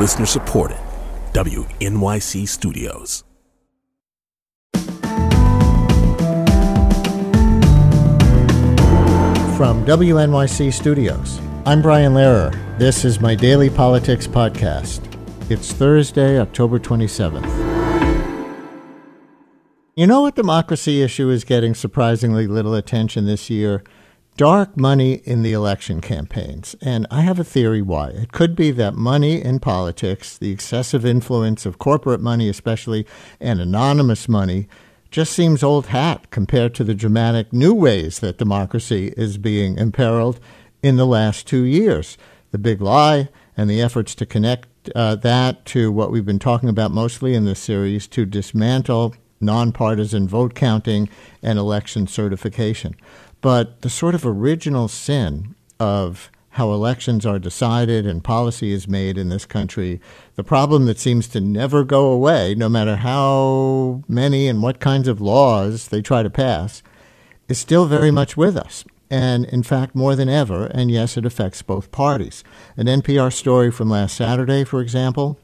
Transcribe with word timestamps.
Listener 0.00 0.24
supported. 0.24 0.78
WNYC 1.34 2.48
Studios. 2.48 3.22
From 9.58 9.84
WNYC 9.84 10.72
Studios, 10.72 11.38
I'm 11.66 11.82
Brian 11.82 12.14
Lehrer. 12.14 12.50
This 12.78 13.04
is 13.04 13.20
my 13.20 13.34
daily 13.34 13.68
politics 13.68 14.26
podcast. 14.26 15.02
It's 15.50 15.70
Thursday, 15.70 16.40
October 16.40 16.78
27th. 16.78 17.44
You 19.96 20.06
know 20.06 20.22
what 20.22 20.34
democracy 20.34 21.02
issue 21.02 21.28
is 21.28 21.44
getting 21.44 21.74
surprisingly 21.74 22.46
little 22.46 22.74
attention 22.74 23.26
this 23.26 23.50
year? 23.50 23.84
Dark 24.36 24.76
money 24.76 25.14
in 25.24 25.42
the 25.42 25.52
election 25.52 26.00
campaigns. 26.00 26.74
And 26.80 27.06
I 27.10 27.20
have 27.20 27.38
a 27.38 27.44
theory 27.44 27.82
why. 27.82 28.08
It 28.08 28.32
could 28.32 28.56
be 28.56 28.70
that 28.70 28.94
money 28.94 29.42
in 29.42 29.60
politics, 29.60 30.38
the 30.38 30.50
excessive 30.50 31.04
influence 31.04 31.66
of 31.66 31.78
corporate 31.78 32.22
money, 32.22 32.48
especially, 32.48 33.06
and 33.38 33.60
anonymous 33.60 34.28
money, 34.28 34.66
just 35.10 35.32
seems 35.32 35.62
old 35.62 35.86
hat 35.86 36.30
compared 36.30 36.74
to 36.76 36.84
the 36.84 36.94
dramatic 36.94 37.52
new 37.52 37.74
ways 37.74 38.20
that 38.20 38.38
democracy 38.38 39.12
is 39.16 39.38
being 39.38 39.76
imperiled 39.76 40.40
in 40.82 40.96
the 40.96 41.06
last 41.06 41.46
two 41.46 41.64
years. 41.64 42.16
The 42.52 42.58
big 42.58 42.80
lie 42.80 43.28
and 43.56 43.68
the 43.68 43.82
efforts 43.82 44.14
to 44.16 44.26
connect 44.26 44.90
uh, 44.94 45.16
that 45.16 45.64
to 45.66 45.92
what 45.92 46.10
we've 46.10 46.24
been 46.24 46.38
talking 46.38 46.68
about 46.68 46.90
mostly 46.92 47.34
in 47.34 47.44
this 47.44 47.60
series 47.60 48.06
to 48.08 48.24
dismantle 48.24 49.14
nonpartisan 49.40 50.28
vote 50.28 50.54
counting 50.54 51.08
and 51.42 51.58
election 51.58 52.06
certification. 52.06 52.94
But 53.40 53.82
the 53.82 53.90
sort 53.90 54.14
of 54.14 54.26
original 54.26 54.88
sin 54.88 55.54
of 55.78 56.30
how 56.54 56.72
elections 56.72 57.24
are 57.24 57.38
decided 57.38 58.06
and 58.06 58.24
policy 58.24 58.72
is 58.72 58.88
made 58.88 59.16
in 59.16 59.28
this 59.28 59.46
country, 59.46 60.00
the 60.34 60.44
problem 60.44 60.86
that 60.86 60.98
seems 60.98 61.28
to 61.28 61.40
never 61.40 61.84
go 61.84 62.06
away, 62.10 62.54
no 62.54 62.68
matter 62.68 62.96
how 62.96 64.02
many 64.08 64.48
and 64.48 64.62
what 64.62 64.80
kinds 64.80 65.06
of 65.06 65.20
laws 65.20 65.88
they 65.88 66.02
try 66.02 66.22
to 66.22 66.30
pass, 66.30 66.82
is 67.48 67.58
still 67.58 67.86
very 67.86 68.10
much 68.10 68.36
with 68.36 68.56
us. 68.56 68.84
And 69.08 69.44
in 69.46 69.62
fact, 69.62 69.94
more 69.94 70.14
than 70.14 70.28
ever, 70.28 70.66
and 70.66 70.90
yes, 70.90 71.16
it 71.16 71.26
affects 71.26 71.62
both 71.62 71.90
parties. 71.92 72.44
An 72.76 72.86
NPR 72.86 73.32
story 73.32 73.70
from 73.70 73.90
last 73.90 74.16
Saturday, 74.16 74.64
for 74.64 74.80
example, 74.80 75.38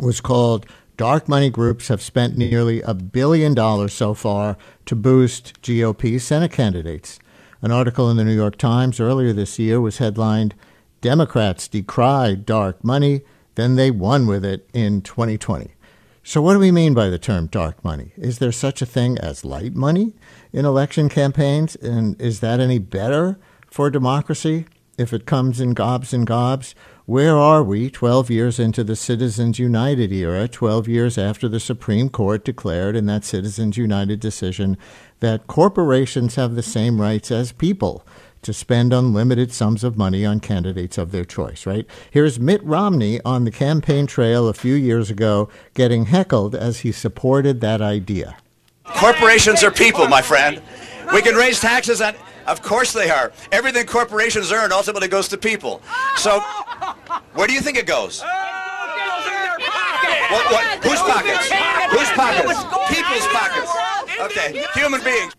was 0.00 0.20
called 0.20 0.66
Dark 0.96 1.28
Money 1.28 1.50
Groups 1.50 1.88
Have 1.88 2.00
Spent 2.00 2.38
Nearly 2.38 2.80
a 2.80 2.94
Billion 2.94 3.52
Dollars 3.52 3.92
So 3.92 4.14
Far 4.14 4.56
to 4.86 4.96
Boost 4.96 5.60
GOP 5.60 6.18
Senate 6.18 6.52
Candidates. 6.52 7.18
An 7.60 7.70
article 7.70 8.10
in 8.10 8.16
the 8.16 8.24
New 8.24 8.34
York 8.34 8.56
Times 8.56 8.98
earlier 8.98 9.34
this 9.34 9.58
year 9.58 9.78
was 9.78 9.98
headlined 9.98 10.54
Democrats 11.02 11.68
Decried 11.68 12.46
Dark 12.46 12.82
Money, 12.82 13.20
then 13.56 13.74
they 13.74 13.90
won 13.90 14.26
with 14.26 14.42
it 14.42 14.70
in 14.72 15.02
2020. 15.02 15.74
So, 16.22 16.40
what 16.40 16.54
do 16.54 16.60
we 16.60 16.72
mean 16.72 16.94
by 16.94 17.10
the 17.10 17.18
term 17.18 17.46
dark 17.48 17.84
money? 17.84 18.12
Is 18.16 18.38
there 18.38 18.50
such 18.50 18.80
a 18.80 18.86
thing 18.86 19.18
as 19.18 19.44
light 19.44 19.74
money 19.74 20.14
in 20.50 20.64
election 20.64 21.10
campaigns? 21.10 21.76
And 21.76 22.18
is 22.18 22.40
that 22.40 22.58
any 22.58 22.78
better 22.78 23.38
for 23.66 23.90
democracy 23.90 24.64
if 24.96 25.12
it 25.12 25.26
comes 25.26 25.60
in 25.60 25.74
gobs 25.74 26.14
and 26.14 26.26
gobs? 26.26 26.74
Where 27.06 27.36
are 27.36 27.62
we 27.62 27.88
12 27.88 28.30
years 28.30 28.58
into 28.58 28.82
the 28.82 28.96
Citizens 28.96 29.60
United 29.60 30.10
era, 30.10 30.48
12 30.48 30.88
years 30.88 31.16
after 31.16 31.48
the 31.48 31.60
Supreme 31.60 32.08
Court 32.08 32.44
declared 32.44 32.96
in 32.96 33.06
that 33.06 33.22
Citizens 33.22 33.76
United 33.76 34.18
decision 34.18 34.76
that 35.20 35.46
corporations 35.46 36.34
have 36.34 36.56
the 36.56 36.64
same 36.64 37.00
rights 37.00 37.30
as 37.30 37.52
people 37.52 38.04
to 38.42 38.52
spend 38.52 38.92
unlimited 38.92 39.52
sums 39.52 39.84
of 39.84 39.96
money 39.96 40.26
on 40.26 40.40
candidates 40.40 40.98
of 40.98 41.12
their 41.12 41.24
choice, 41.24 41.64
right? 41.64 41.86
Here's 42.10 42.40
Mitt 42.40 42.62
Romney 42.64 43.20
on 43.24 43.44
the 43.44 43.52
campaign 43.52 44.08
trail 44.08 44.48
a 44.48 44.52
few 44.52 44.74
years 44.74 45.08
ago 45.08 45.48
getting 45.74 46.06
heckled 46.06 46.56
as 46.56 46.80
he 46.80 46.90
supported 46.90 47.60
that 47.60 47.80
idea. 47.80 48.36
Corporations 48.82 49.62
are 49.62 49.70
people, 49.70 50.08
my 50.08 50.22
friend. 50.22 50.60
We 51.12 51.22
can 51.22 51.36
raise 51.36 51.60
taxes 51.60 52.00
on 52.00 52.16
of 52.46 52.62
course 52.62 52.92
they 52.92 53.10
are. 53.10 53.32
Everything 53.52 53.86
corporations 53.86 54.52
earn 54.52 54.72
ultimately 54.72 55.08
goes 55.08 55.28
to 55.28 55.36
people. 55.36 55.82
So, 56.16 56.40
where 57.34 57.46
do 57.46 57.52
you 57.52 57.60
think 57.60 57.76
it 57.76 57.86
goes? 57.86 58.22
What, 60.30 60.50
what, 60.50 60.84
whose 60.84 61.00
pockets? 61.00 61.50
Whose 61.90 62.10
pockets? 62.10 62.64
People's 62.94 63.26
pockets. 63.28 63.70
Okay, 64.20 64.64
human 64.74 65.02
beings. 65.02 65.34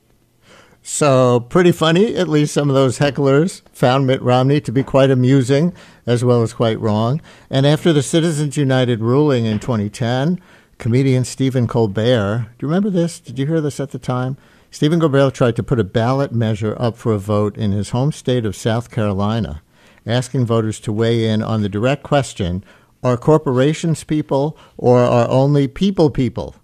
So, 0.81 1.41
pretty 1.41 1.73
funny. 1.73 2.15
At 2.15 2.29
least 2.29 2.53
some 2.53 2.69
of 2.69 2.75
those 2.75 2.99
hecklers 2.99 3.61
found 3.73 4.07
Mitt 4.07 4.21
Romney 4.21 4.61
to 4.61 4.71
be 4.71 4.83
quite 4.83 5.11
amusing 5.11 5.73
as 6.05 6.23
well 6.23 6.41
as 6.41 6.53
quite 6.53 6.79
wrong. 6.79 7.21
And 7.49 7.67
after 7.67 7.91
the 7.91 8.01
Citizens 8.01 8.55
United 8.55 9.01
ruling 9.01 9.45
in 9.45 9.59
2010, 9.59 10.39
comedian 10.77 11.25
Stephen 11.25 11.67
Colbert, 11.67 12.47
do 12.57 12.65
you 12.65 12.69
remember 12.69 12.89
this? 12.89 13.19
Did 13.19 13.37
you 13.37 13.45
hear 13.45 13.59
this 13.59 13.81
at 13.81 13.91
the 13.91 13.99
time? 13.99 14.37
Stephen 14.69 14.99
Colbert 14.99 15.31
tried 15.31 15.55
to 15.55 15.63
put 15.63 15.79
a 15.79 15.83
ballot 15.83 16.31
measure 16.31 16.75
up 16.77 16.97
for 16.97 17.13
a 17.13 17.19
vote 17.19 17.57
in 17.57 17.71
his 17.71 17.91
home 17.91 18.11
state 18.11 18.45
of 18.45 18.55
South 18.55 18.91
Carolina, 18.91 19.61
asking 20.05 20.45
voters 20.45 20.79
to 20.81 20.93
weigh 20.93 21.25
in 21.27 21.41
on 21.41 21.61
the 21.61 21.69
direct 21.69 22.03
question 22.03 22.63
are 23.03 23.15
corporations 23.15 24.03
people 24.03 24.57
or 24.75 24.99
are 24.99 25.29
only 25.29 25.67
people 25.67 26.09
people? 26.09 26.55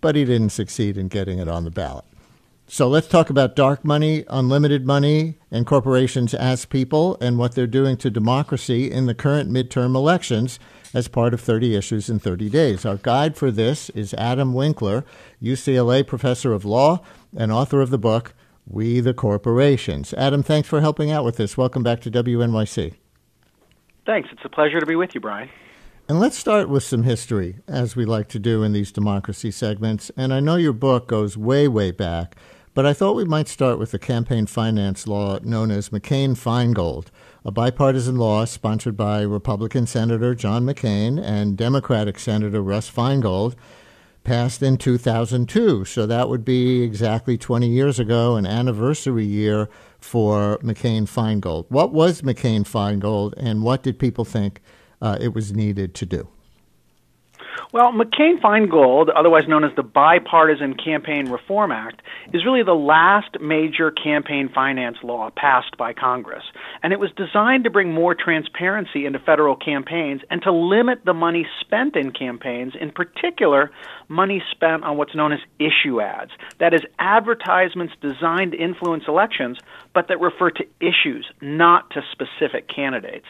But 0.00 0.14
he 0.14 0.24
didn't 0.24 0.50
succeed 0.50 0.96
in 0.96 1.08
getting 1.08 1.38
it 1.38 1.48
on 1.48 1.64
the 1.64 1.70
ballot. 1.70 2.04
So 2.68 2.86
let's 2.88 3.08
talk 3.08 3.30
about 3.30 3.56
dark 3.56 3.84
money, 3.84 4.24
unlimited 4.28 4.86
money, 4.86 5.38
and 5.50 5.66
corporations 5.66 6.34
as 6.34 6.64
people 6.64 7.18
and 7.20 7.36
what 7.36 7.54
they're 7.54 7.66
doing 7.66 7.96
to 7.96 8.10
democracy 8.10 8.90
in 8.90 9.06
the 9.06 9.14
current 9.14 9.50
midterm 9.50 9.96
elections 9.96 10.60
as 10.92 11.08
part 11.08 11.34
of 11.34 11.40
30 11.40 11.76
Issues 11.76 12.08
in 12.08 12.18
30 12.18 12.48
Days. 12.50 12.84
Our 12.84 12.96
guide 12.96 13.36
for 13.36 13.50
this 13.50 13.90
is 13.90 14.14
Adam 14.14 14.54
Winkler, 14.54 15.04
UCLA 15.42 16.06
professor 16.06 16.52
of 16.52 16.64
law 16.64 17.00
and 17.36 17.52
author 17.52 17.80
of 17.80 17.90
the 17.90 17.98
book, 17.98 18.34
We 18.66 19.00
the 19.00 19.14
Corporations. 19.14 20.12
Adam, 20.14 20.42
thanks 20.42 20.68
for 20.68 20.80
helping 20.80 21.10
out 21.10 21.24
with 21.24 21.36
this. 21.36 21.56
Welcome 21.56 21.82
back 21.82 22.00
to 22.00 22.10
WNYC. 22.10 22.94
Thanks. 24.06 24.28
It's 24.32 24.44
a 24.44 24.48
pleasure 24.48 24.80
to 24.80 24.86
be 24.86 24.96
with 24.96 25.14
you, 25.14 25.20
Brian. 25.20 25.48
And 26.08 26.18
let's 26.18 26.36
start 26.36 26.68
with 26.68 26.82
some 26.82 27.04
history, 27.04 27.58
as 27.68 27.94
we 27.94 28.04
like 28.04 28.26
to 28.28 28.40
do 28.40 28.64
in 28.64 28.72
these 28.72 28.90
democracy 28.90 29.52
segments. 29.52 30.10
And 30.16 30.34
I 30.34 30.40
know 30.40 30.56
your 30.56 30.72
book 30.72 31.06
goes 31.06 31.36
way, 31.36 31.68
way 31.68 31.92
back. 31.92 32.34
But 32.74 32.86
I 32.86 32.92
thought 32.92 33.16
we 33.16 33.24
might 33.24 33.48
start 33.48 33.78
with 33.78 33.90
the 33.90 33.98
campaign 33.98 34.46
finance 34.46 35.06
law 35.06 35.38
known 35.42 35.70
as 35.70 35.90
McCain 35.90 36.30
Feingold, 36.30 37.06
a 37.44 37.50
bipartisan 37.50 38.16
law 38.16 38.44
sponsored 38.44 38.96
by 38.96 39.22
Republican 39.22 39.86
Senator 39.86 40.34
John 40.34 40.64
McCain 40.64 41.22
and 41.22 41.56
Democratic 41.56 42.18
Senator 42.18 42.62
Russ 42.62 42.90
Feingold, 42.90 43.54
passed 44.24 44.62
in 44.62 44.76
2002. 44.76 45.84
So 45.86 46.06
that 46.06 46.28
would 46.28 46.44
be 46.44 46.82
exactly 46.82 47.38
20 47.38 47.68
years 47.68 47.98
ago, 47.98 48.36
an 48.36 48.46
anniversary 48.46 49.24
year 49.24 49.68
for 49.98 50.58
McCain 50.58 51.02
Feingold. 51.02 51.66
What 51.68 51.92
was 51.92 52.22
McCain 52.22 52.62
Feingold, 52.62 53.34
and 53.36 53.62
what 53.62 53.82
did 53.82 53.98
people 53.98 54.24
think 54.24 54.60
uh, 55.00 55.16
it 55.20 55.34
was 55.34 55.52
needed 55.52 55.94
to 55.94 56.06
do? 56.06 56.28
Well, 57.72 57.92
McCain 57.92 58.40
Feingold, 58.40 59.10
otherwise 59.14 59.46
known 59.46 59.62
as 59.62 59.70
the 59.76 59.84
Bipartisan 59.84 60.74
Campaign 60.74 61.30
Reform 61.30 61.70
Act, 61.70 62.02
is 62.32 62.44
really 62.44 62.64
the 62.64 62.72
last 62.74 63.40
major 63.40 63.92
campaign 63.92 64.50
finance 64.52 64.96
law 65.04 65.30
passed 65.36 65.76
by 65.76 65.92
Congress. 65.92 66.42
And 66.82 66.92
it 66.92 66.98
was 66.98 67.10
designed 67.16 67.62
to 67.62 67.70
bring 67.70 67.92
more 67.92 68.16
transparency 68.16 69.06
into 69.06 69.20
federal 69.20 69.54
campaigns 69.54 70.22
and 70.30 70.42
to 70.42 70.50
limit 70.50 71.04
the 71.04 71.14
money 71.14 71.46
spent 71.60 71.94
in 71.94 72.10
campaigns, 72.10 72.72
in 72.80 72.90
particular, 72.90 73.70
money 74.10 74.42
spent 74.50 74.82
on 74.82 74.96
what's 74.96 75.14
known 75.14 75.32
as 75.32 75.38
issue 75.58 76.00
ads. 76.00 76.32
That 76.58 76.74
is, 76.74 76.80
advertisements 76.98 77.94
designed 78.02 78.52
to 78.52 78.58
influence 78.58 79.04
elections, 79.06 79.56
but 79.94 80.08
that 80.08 80.20
refer 80.20 80.50
to 80.50 80.66
issues, 80.80 81.30
not 81.40 81.88
to 81.92 82.02
specific 82.10 82.68
candidates. 82.68 83.26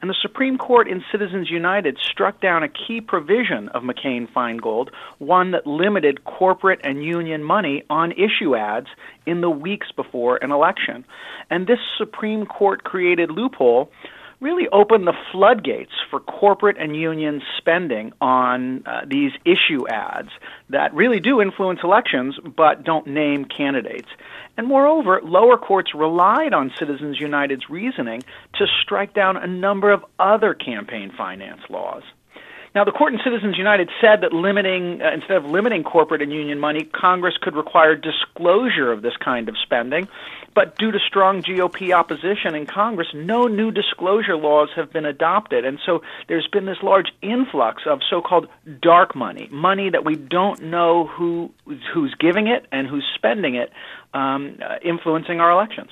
And 0.00 0.08
the 0.08 0.14
Supreme 0.22 0.56
Court 0.56 0.88
in 0.88 1.04
Citizens 1.10 1.50
United 1.50 1.98
struck 2.00 2.40
down 2.40 2.62
a 2.62 2.68
key 2.68 3.00
provision 3.00 3.68
of 3.70 3.82
McCain 3.82 4.30
Feingold, 4.32 4.90
one 5.18 5.50
that 5.50 5.66
limited 5.66 6.24
corporate 6.24 6.80
and 6.84 7.04
union 7.04 7.42
money 7.42 7.82
on 7.90 8.12
issue 8.12 8.54
ads 8.54 8.86
in 9.26 9.40
the 9.40 9.50
weeks 9.50 9.88
before 9.94 10.36
an 10.36 10.52
election. 10.52 11.04
And 11.50 11.66
this 11.66 11.80
Supreme 11.98 12.46
Court 12.46 12.84
created 12.84 13.30
loophole 13.30 13.90
really 14.40 14.68
opened 14.72 15.06
the 15.06 15.14
floodgates 15.30 15.92
for 16.10 16.20
corporate 16.20 16.76
and 16.78 16.96
union 16.96 17.42
spending 17.58 18.12
on 18.20 18.82
uh, 18.86 19.02
these 19.06 19.32
issue 19.44 19.86
ads 19.88 20.30
that 20.70 20.94
really 20.94 21.20
do 21.20 21.42
influence 21.42 21.80
elections 21.84 22.38
but 22.56 22.82
don't 22.82 23.06
name 23.06 23.44
candidates. 23.44 24.08
And 24.56 24.66
moreover, 24.66 25.20
lower 25.22 25.56
courts 25.56 25.94
relied 25.94 26.54
on 26.54 26.72
Citizens 26.78 27.20
United's 27.20 27.68
reasoning 27.68 28.22
to 28.54 28.66
strike 28.82 29.14
down 29.14 29.36
a 29.36 29.46
number 29.46 29.92
of 29.92 30.04
other 30.18 30.54
campaign 30.54 31.12
finance 31.16 31.62
laws. 31.68 32.02
Now, 32.74 32.84
the 32.84 32.92
court 32.92 33.12
in 33.12 33.18
Citizens 33.24 33.58
United 33.58 33.90
said 34.00 34.20
that 34.20 34.32
limiting, 34.32 35.02
uh, 35.02 35.10
instead 35.12 35.36
of 35.36 35.44
limiting 35.44 35.82
corporate 35.82 36.22
and 36.22 36.32
union 36.32 36.60
money, 36.60 36.84
Congress 36.84 37.34
could 37.40 37.56
require 37.56 37.96
disclosure 37.96 38.92
of 38.92 39.02
this 39.02 39.16
kind 39.16 39.48
of 39.48 39.56
spending. 39.60 40.06
But 40.54 40.76
due 40.78 40.90
to 40.90 40.98
strong 40.98 41.42
GOP 41.42 41.92
opposition 41.92 42.54
in 42.54 42.66
Congress, 42.66 43.08
no 43.14 43.46
new 43.46 43.70
disclosure 43.70 44.36
laws 44.36 44.68
have 44.74 44.92
been 44.92 45.04
adopted. 45.04 45.64
And 45.64 45.78
so 45.86 46.02
there's 46.28 46.48
been 46.48 46.66
this 46.66 46.82
large 46.82 47.12
influx 47.22 47.82
of 47.86 48.00
so 48.08 48.20
called 48.20 48.48
dark 48.82 49.14
money, 49.14 49.48
money 49.52 49.90
that 49.90 50.04
we 50.04 50.16
don't 50.16 50.60
know 50.62 51.06
who, 51.06 51.52
who's 51.94 52.14
giving 52.18 52.48
it 52.48 52.66
and 52.72 52.88
who's 52.88 53.06
spending 53.14 53.54
it, 53.54 53.70
um, 54.12 54.58
uh, 54.64 54.76
influencing 54.82 55.40
our 55.40 55.52
elections. 55.52 55.90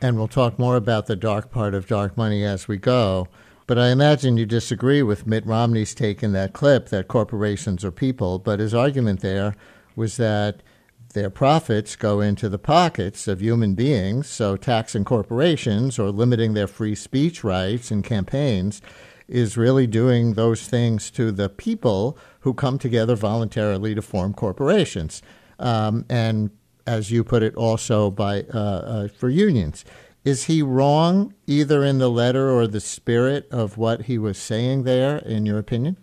And 0.00 0.16
we'll 0.16 0.28
talk 0.28 0.58
more 0.58 0.76
about 0.76 1.06
the 1.06 1.16
dark 1.16 1.50
part 1.50 1.74
of 1.74 1.86
dark 1.86 2.16
money 2.16 2.44
as 2.44 2.66
we 2.66 2.78
go. 2.78 3.28
But 3.66 3.78
I 3.78 3.88
imagine 3.88 4.36
you 4.36 4.44
disagree 4.44 5.02
with 5.02 5.26
Mitt 5.26 5.46
Romney's 5.46 5.94
take 5.94 6.22
in 6.22 6.32
that 6.32 6.52
clip 6.52 6.88
that 6.88 7.08
corporations 7.08 7.84
are 7.84 7.90
people. 7.90 8.38
But 8.38 8.60
his 8.60 8.74
argument 8.74 9.20
there 9.20 9.54
was 9.96 10.16
that 10.18 10.62
their 11.14 11.30
profits 11.30 11.96
go 11.96 12.20
into 12.20 12.48
the 12.48 12.58
pockets 12.58 13.26
of 13.26 13.40
human 13.40 13.74
beings, 13.74 14.28
so 14.28 14.56
taxing 14.56 15.04
corporations 15.04 15.98
or 15.98 16.10
limiting 16.10 16.54
their 16.54 16.66
free 16.66 16.94
speech 16.94 17.42
rights 17.42 17.90
in 17.90 18.02
campaigns 18.02 18.82
is 19.26 19.56
really 19.56 19.86
doing 19.86 20.34
those 20.34 20.66
things 20.66 21.10
to 21.12 21.32
the 21.32 21.48
people 21.48 22.18
who 22.40 22.52
come 22.52 22.78
together 22.78 23.16
voluntarily 23.16 23.94
to 23.94 24.02
form 24.02 24.34
corporations. 24.34 25.22
Um, 25.58 26.04
and 26.10 26.50
as 26.86 27.10
you 27.10 27.24
put 27.24 27.42
it, 27.42 27.54
also 27.54 28.10
by 28.10 28.42
uh, 28.52 28.58
uh, 28.58 29.08
for 29.08 29.30
unions. 29.30 29.84
Is 30.24 30.44
he 30.44 30.62
wrong 30.62 31.34
either 31.46 31.84
in 31.84 31.98
the 31.98 32.10
letter 32.10 32.50
or 32.50 32.66
the 32.66 32.80
spirit 32.80 33.46
of 33.50 33.76
what 33.76 34.02
he 34.02 34.18
was 34.18 34.38
saying 34.38 34.84
there, 34.84 35.18
in 35.18 35.46
your 35.46 35.58
opinion? 35.58 35.96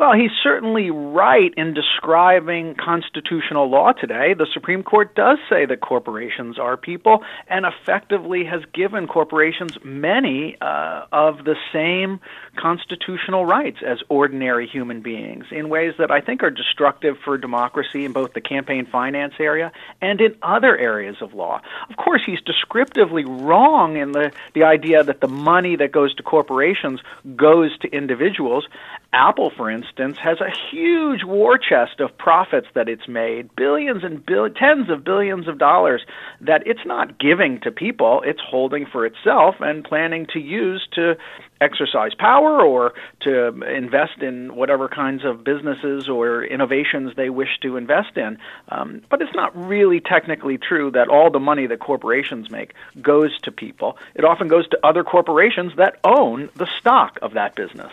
Well, 0.00 0.14
he's 0.14 0.30
certainly 0.42 0.90
right 0.90 1.52
in 1.58 1.74
describing 1.74 2.74
constitutional 2.74 3.68
law 3.68 3.92
today. 3.92 4.32
The 4.32 4.46
Supreme 4.54 4.82
Court 4.82 5.14
does 5.14 5.36
say 5.50 5.66
that 5.66 5.82
corporations 5.82 6.58
are 6.58 6.78
people 6.78 7.22
and 7.48 7.66
effectively 7.66 8.46
has 8.46 8.62
given 8.72 9.06
corporations 9.06 9.76
many 9.84 10.56
uh, 10.62 11.04
of 11.12 11.44
the 11.44 11.54
same 11.70 12.18
constitutional 12.56 13.44
rights 13.44 13.80
as 13.86 13.98
ordinary 14.08 14.66
human 14.66 15.02
beings 15.02 15.44
in 15.50 15.68
ways 15.68 15.92
that 15.98 16.10
I 16.10 16.22
think 16.22 16.42
are 16.42 16.50
destructive 16.50 17.18
for 17.22 17.36
democracy 17.36 18.06
in 18.06 18.12
both 18.12 18.32
the 18.32 18.40
campaign 18.40 18.86
finance 18.90 19.34
area 19.38 19.70
and 20.00 20.18
in 20.22 20.34
other 20.42 20.78
areas 20.78 21.16
of 21.20 21.34
law. 21.34 21.60
Of 21.90 21.98
course, 21.98 22.22
he's 22.24 22.40
descriptively 22.40 23.26
wrong 23.26 23.98
in 23.98 24.12
the, 24.12 24.32
the 24.54 24.62
idea 24.62 25.04
that 25.04 25.20
the 25.20 25.28
money 25.28 25.76
that 25.76 25.92
goes 25.92 26.14
to 26.14 26.22
corporations 26.22 27.00
goes 27.36 27.76
to 27.80 27.88
individuals. 27.88 28.66
Apple, 29.12 29.50
for 29.56 29.68
instance, 29.68 30.18
has 30.22 30.40
a 30.40 30.52
huge 30.70 31.24
war 31.24 31.58
chest 31.58 31.98
of 31.98 32.16
profits 32.16 32.68
that 32.74 32.88
it's 32.88 33.08
made, 33.08 33.54
billions 33.56 34.04
and 34.04 34.24
bill- 34.24 34.48
tens 34.50 34.88
of 34.88 35.02
billions 35.02 35.48
of 35.48 35.58
dollars 35.58 36.06
that 36.40 36.64
it's 36.64 36.86
not 36.86 37.18
giving 37.18 37.58
to 37.60 37.72
people, 37.72 38.22
it's 38.24 38.40
holding 38.40 38.86
for 38.86 39.04
itself 39.04 39.56
and 39.58 39.82
planning 39.82 40.26
to 40.26 40.38
use 40.38 40.86
to 40.92 41.16
exercise 41.60 42.14
power 42.14 42.62
or 42.64 42.94
to 43.20 43.48
invest 43.64 44.22
in 44.22 44.54
whatever 44.54 44.88
kinds 44.88 45.24
of 45.24 45.42
businesses 45.42 46.08
or 46.08 46.44
innovations 46.44 47.12
they 47.16 47.30
wish 47.30 47.58
to 47.60 47.76
invest 47.76 48.16
in. 48.16 48.38
Um, 48.68 49.02
but 49.10 49.20
it's 49.20 49.34
not 49.34 49.56
really 49.56 50.00
technically 50.00 50.56
true 50.56 50.92
that 50.92 51.08
all 51.08 51.30
the 51.30 51.40
money 51.40 51.66
that 51.66 51.80
corporations 51.80 52.48
make 52.48 52.74
goes 53.02 53.36
to 53.40 53.50
people. 53.50 53.98
It 54.14 54.24
often 54.24 54.46
goes 54.46 54.68
to 54.68 54.78
other 54.86 55.02
corporations 55.02 55.72
that 55.76 55.98
own 56.04 56.48
the 56.54 56.68
stock 56.78 57.18
of 57.22 57.34
that 57.34 57.56
business. 57.56 57.92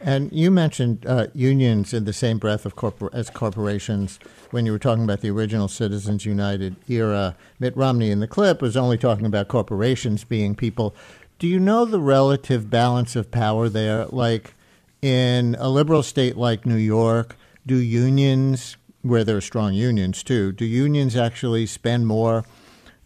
And 0.00 0.30
you 0.30 0.50
mentioned 0.50 1.04
uh, 1.06 1.28
unions 1.34 1.94
in 1.94 2.04
the 2.04 2.12
same 2.12 2.38
breath 2.38 2.66
of 2.66 2.76
corpor- 2.76 3.14
as 3.14 3.30
corporations 3.30 4.18
when 4.50 4.66
you 4.66 4.72
were 4.72 4.78
talking 4.78 5.04
about 5.04 5.20
the 5.20 5.30
original 5.30 5.68
Citizens 5.68 6.26
United 6.26 6.76
era. 6.88 7.34
Mitt 7.58 7.76
Romney 7.76 8.10
in 8.10 8.20
the 8.20 8.28
clip 8.28 8.60
was 8.60 8.76
only 8.76 8.98
talking 8.98 9.26
about 9.26 9.48
corporations 9.48 10.22
being 10.22 10.54
people. 10.54 10.94
Do 11.38 11.46
you 11.46 11.58
know 11.58 11.84
the 11.84 12.00
relative 12.00 12.68
balance 12.70 13.16
of 13.16 13.30
power 13.30 13.68
there? 13.68 14.06
Like 14.06 14.54
in 15.00 15.56
a 15.58 15.68
liberal 15.68 16.02
state 16.02 16.36
like 16.36 16.66
New 16.66 16.76
York, 16.76 17.36
do 17.66 17.76
unions, 17.76 18.76
where 19.02 19.24
there 19.24 19.36
are 19.36 19.42
strong 19.42 19.72
unions 19.72 20.22
too, 20.22 20.52
do 20.52 20.64
unions 20.64 21.16
actually 21.16 21.66
spend 21.66 22.06
more 22.06 22.44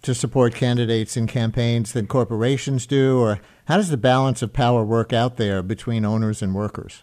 to 0.02 0.14
support 0.14 0.54
candidates 0.54 1.16
in 1.16 1.26
campaigns 1.26 1.92
than 1.92 2.06
corporations 2.06 2.86
do? 2.86 3.18
Or 3.18 3.40
how 3.66 3.76
does 3.76 3.90
the 3.90 3.96
balance 3.96 4.42
of 4.42 4.52
power 4.52 4.84
work 4.84 5.12
out 5.12 5.36
there 5.36 5.62
between 5.62 6.04
owners 6.04 6.42
and 6.42 6.54
workers? 6.54 7.02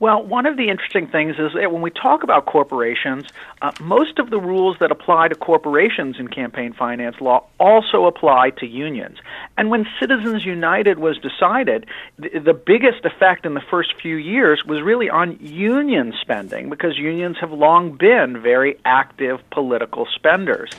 Well, 0.00 0.24
one 0.24 0.46
of 0.46 0.56
the 0.56 0.70
interesting 0.70 1.08
things 1.08 1.36
is 1.38 1.52
that 1.52 1.70
when 1.70 1.82
we 1.82 1.90
talk 1.90 2.22
about 2.22 2.46
corporations, 2.46 3.24
uh, 3.60 3.70
most 3.82 4.18
of 4.18 4.30
the 4.30 4.40
rules 4.40 4.78
that 4.80 4.90
apply 4.90 5.28
to 5.28 5.34
corporations 5.34 6.16
in 6.18 6.28
campaign 6.28 6.72
finance 6.72 7.16
law 7.20 7.44
also 7.60 8.06
apply 8.06 8.50
to 8.60 8.66
unions. 8.66 9.18
And 9.58 9.68
when 9.68 9.86
Citizens 10.00 10.46
United 10.46 10.98
was 10.98 11.18
decided, 11.18 11.84
the, 12.18 12.30
the 12.38 12.54
biggest 12.54 13.04
effect 13.04 13.44
in 13.44 13.52
the 13.52 13.60
first 13.70 13.92
few 14.00 14.16
years 14.16 14.64
was 14.64 14.80
really 14.80 15.10
on 15.10 15.38
union 15.38 16.14
spending 16.18 16.70
because 16.70 16.96
unions 16.96 17.36
have 17.38 17.52
long 17.52 17.98
been 17.98 18.40
very 18.40 18.80
active 18.86 19.38
political 19.50 20.06
spenders. 20.14 20.70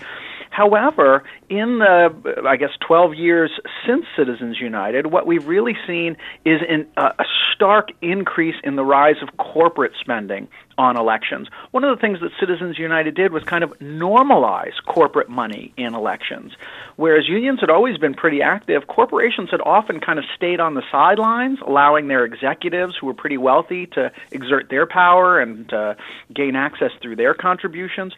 However, 0.52 1.24
in 1.50 1.80
the, 1.80 2.44
I 2.46 2.58
guess, 2.58 2.72
12 2.86 3.16
years 3.16 3.52
since 3.88 4.06
Citizens 4.18 4.60
United, 4.60 5.08
what 5.08 5.26
we've 5.26 5.48
really 5.48 5.78
seen 5.88 6.18
is 6.46 6.62
uh, 6.98 7.12
a 7.18 7.24
stark 7.56 7.88
increase 8.02 8.56
in 8.64 8.76
the 8.76 8.84
rise 8.84 9.16
of 9.22 9.38
corporate 9.38 9.94
spending 10.00 10.50
on 10.78 10.98
elections. 10.98 11.48
One 11.72 11.86
of 11.86 11.96
the 11.96 12.02
things 12.02 12.20
that 12.20 12.32
Citizens 12.38 12.78
United 12.78 13.16
did 13.16 13.32
was 13.32 13.44
kind 13.44 13.64
of 13.64 13.72
normalize 13.80 14.74
corporate 14.86 15.30
money 15.30 15.74
in 15.78 15.96
elections. 15.96 16.54
Whereas 16.98 17.30
unions 17.30 17.62
had 17.62 17.70
always 17.70 17.98
been 17.98 18.14
pretty 18.14 18.42
active, 18.42 18.88
corporations 18.88 19.52
had 19.52 19.62
often 19.62 20.02
kind 20.02 20.20
of 20.20 20.26
stayed 20.36 20.60
on 20.60 20.74
the 20.74 20.84
sidelines, 20.92 21.60
allowing 21.66 22.08
their 22.08 22.26
executives 22.26 22.96
who 23.00 23.08
were 23.08 23.14
pretty 23.14 23.38
wealthy 23.38 23.86
to 23.88 24.12
exert 24.32 24.70
their 24.70 24.86
power 24.86 25.40
and 25.40 25.72
uh, 25.74 25.94
gain 26.34 26.58
access 26.58 26.92
through 27.02 27.16
their 27.16 27.34
contributions. 27.34 28.14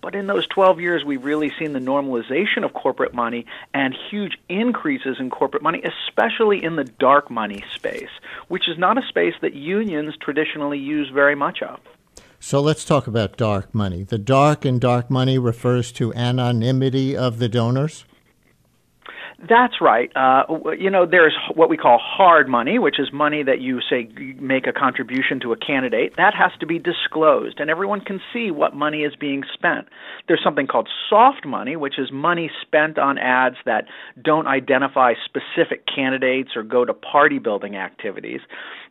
But 0.00 0.14
in 0.14 0.26
those 0.26 0.46
12 0.46 0.80
years, 0.80 1.04
we've 1.04 1.24
really 1.24 1.52
seen 1.58 1.72
the 1.72 1.80
normalization 1.80 2.64
of 2.64 2.72
corporate 2.72 3.14
money 3.14 3.46
and 3.74 3.94
huge 4.10 4.38
increases 4.48 5.16
in 5.18 5.28
corporate 5.28 5.62
money, 5.62 5.82
especially 5.82 6.62
in 6.62 6.76
the 6.76 6.84
dark 6.84 7.30
money 7.30 7.64
space, 7.74 8.10
which 8.46 8.68
is 8.68 8.78
not 8.78 8.96
a 8.96 9.06
space 9.08 9.34
that 9.40 9.54
unions 9.54 10.14
traditionally 10.20 10.78
use 10.78 11.10
very 11.12 11.34
much 11.34 11.62
of. 11.62 11.80
So 12.40 12.60
let's 12.60 12.84
talk 12.84 13.08
about 13.08 13.36
dark 13.36 13.74
money. 13.74 14.04
The 14.04 14.18
dark 14.18 14.64
and 14.64 14.80
dark 14.80 15.10
money 15.10 15.38
refers 15.38 15.90
to 15.92 16.14
anonymity 16.14 17.16
of 17.16 17.40
the 17.40 17.48
donors? 17.48 18.04
That's 19.46 19.74
right. 19.80 20.10
Uh, 20.16 20.42
you 20.76 20.90
know, 20.90 21.06
there's 21.06 21.36
what 21.54 21.68
we 21.70 21.76
call 21.76 21.98
hard 22.02 22.48
money, 22.48 22.80
which 22.80 22.98
is 22.98 23.12
money 23.12 23.44
that 23.44 23.60
you 23.60 23.80
say 23.88 24.08
make 24.40 24.66
a 24.66 24.72
contribution 24.72 25.38
to 25.40 25.52
a 25.52 25.56
candidate. 25.56 26.14
That 26.16 26.34
has 26.34 26.50
to 26.58 26.66
be 26.66 26.80
disclosed, 26.80 27.60
and 27.60 27.70
everyone 27.70 28.00
can 28.00 28.20
see 28.32 28.50
what 28.50 28.74
money 28.74 29.02
is 29.02 29.14
being 29.14 29.44
spent. 29.54 29.86
There's 30.26 30.42
something 30.42 30.66
called 30.66 30.88
soft 31.08 31.46
money, 31.46 31.76
which 31.76 32.00
is 32.00 32.10
money 32.10 32.50
spent 32.62 32.98
on 32.98 33.16
ads 33.16 33.54
that 33.64 33.84
don't 34.20 34.48
identify 34.48 35.14
specific 35.24 35.84
candidates 35.86 36.50
or 36.56 36.64
go 36.64 36.84
to 36.84 36.92
party 36.92 37.38
building 37.38 37.76
activities. 37.76 38.40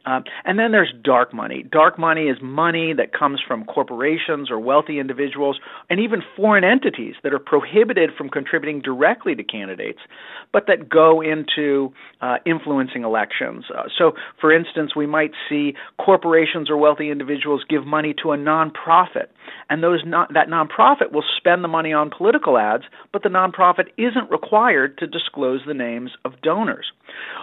Um, 0.07 0.23
and 0.45 0.57
then 0.57 0.71
there's 0.71 0.93
dark 1.03 1.33
money. 1.33 1.65
Dark 1.69 1.99
money 1.99 2.23
is 2.23 2.37
money 2.41 2.93
that 2.93 3.11
comes 3.11 3.41
from 3.45 3.65
corporations 3.65 4.49
or 4.49 4.57
wealthy 4.57 4.99
individuals 4.99 5.59
and 5.89 5.99
even 5.99 6.21
foreign 6.35 6.63
entities 6.63 7.15
that 7.23 7.33
are 7.33 7.39
prohibited 7.39 8.11
from 8.17 8.29
contributing 8.29 8.81
directly 8.81 9.35
to 9.35 9.43
candidates, 9.43 9.99
but 10.53 10.63
that 10.67 10.87
go 10.87 11.21
into 11.21 11.91
uh, 12.21 12.37
influencing 12.45 13.03
elections. 13.03 13.65
Uh, 13.77 13.83
so, 13.97 14.13
for 14.39 14.55
instance, 14.55 14.95
we 14.95 15.05
might 15.05 15.31
see 15.49 15.73
corporations 15.99 16.69
or 16.69 16.77
wealthy 16.77 17.11
individuals 17.11 17.65
give 17.69 17.85
money 17.85 18.15
to 18.23 18.31
a 18.31 18.37
nonprofit, 18.37 19.27
and 19.69 19.83
those 19.83 20.03
not, 20.05 20.33
that 20.33 20.47
nonprofit 20.47 21.11
will 21.11 21.23
spend 21.35 21.65
the 21.65 21.67
money 21.67 21.91
on 21.91 22.09
political 22.15 22.57
ads, 22.57 22.83
but 23.11 23.23
the 23.23 23.29
nonprofit 23.29 23.87
isn't 23.97 24.31
required 24.31 24.97
to 24.99 25.05
disclose 25.05 25.61
the 25.67 25.73
names 25.73 26.11
of 26.23 26.41
donors. 26.41 26.85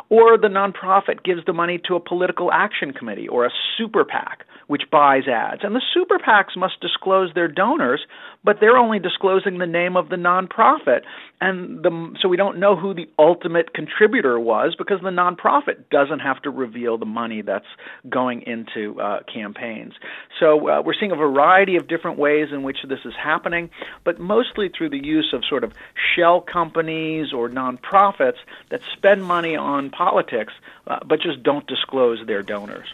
Or 0.09 0.39
the 0.39 0.49
nonprofit 0.49 1.25
gives 1.25 1.45
the 1.47 1.53
money 1.53 1.81
to 1.89 1.97
a 1.97 2.01
political 2.01 2.53
action 2.55 2.93
committee 2.93 3.29
or 3.29 3.45
a 3.45 3.51
super 3.77 4.05
PAC, 4.05 4.47
which 4.67 4.83
buys 4.91 5.29
ads. 5.29 5.63
And 5.63 5.75
the 5.75 5.83
super 5.93 6.19
PACs 6.19 6.57
must 6.57 6.81
disclose 6.81 7.33
their 7.35 7.49
donors, 7.49 8.01
but 8.43 8.59
they're 8.61 8.77
only 8.77 8.99
disclosing 8.99 9.59
the 9.59 9.67
name 9.67 9.97
of 9.97 10.09
the 10.09 10.17
nonprofit. 10.17 11.03
And 11.41 11.83
the, 11.83 12.15
so 12.21 12.29
we 12.29 12.37
don't 12.37 12.59
know 12.59 12.77
who 12.77 12.95
the 12.95 13.09
ultimate 13.19 13.75
contributor 13.75 14.39
was 14.39 14.75
because 14.77 15.01
the 15.03 15.11
nonprofit 15.11 15.89
doesn't 15.91 16.21
have 16.21 16.41
to 16.43 16.51
reveal 16.51 16.99
the 16.99 17.07
money 17.07 17.43
that's 17.43 17.67
going 18.09 18.43
into 18.43 19.01
uh, 19.01 19.21
campaigns. 19.33 19.95
So 20.41 20.69
uh, 20.69 20.83
we're 20.83 20.95
seeing 20.99 21.13
a 21.13 21.17
variety 21.17 21.77
of 21.77 21.89
different 21.89 22.19
ways 22.19 22.49
in 22.53 22.63
which 22.63 22.79
this 22.89 23.01
is 23.05 23.15
happening, 23.23 23.71
but 24.05 24.19
mostly 24.19 24.69
through 24.69 24.91
the 24.91 25.05
use 25.05 25.33
of 25.33 25.45
sort 25.45 25.65
of 25.65 25.73
shell 26.15 26.41
companies 26.41 27.33
or 27.33 27.49
nonprofits 27.49 28.39
that 28.71 28.81
spend 28.97 29.25
money 29.25 29.57
on 29.57 29.91
politics 29.91 30.53
uh, 30.87 30.99
but 31.05 31.21
just 31.21 31.43
don't 31.43 31.67
disclose 31.67 32.25
their 32.27 32.43
donors. 32.43 32.87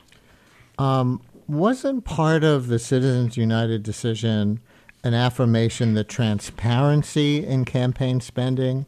Um, 0.79 1.21
wasn't 1.51 2.05
part 2.05 2.45
of 2.45 2.69
the 2.69 2.79
Citizens 2.79 3.37
United 3.37 3.83
decision 3.83 4.61
an 5.03 5.15
affirmation 5.15 5.95
that 5.95 6.09
transparency 6.09 7.45
in 7.45 7.65
campaign 7.65 8.21
spending 8.21 8.87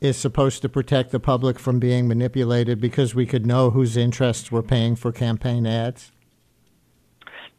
is 0.00 0.16
supposed 0.16 0.60
to 0.62 0.68
protect 0.68 1.10
the 1.10 1.18
public 1.18 1.58
from 1.58 1.78
being 1.78 2.06
manipulated 2.06 2.80
because 2.80 3.14
we 3.14 3.26
could 3.26 3.46
know 3.46 3.70
whose 3.70 3.96
interests 3.96 4.52
were 4.52 4.62
paying 4.62 4.94
for 4.94 5.10
campaign 5.10 5.66
ads? 5.66 6.12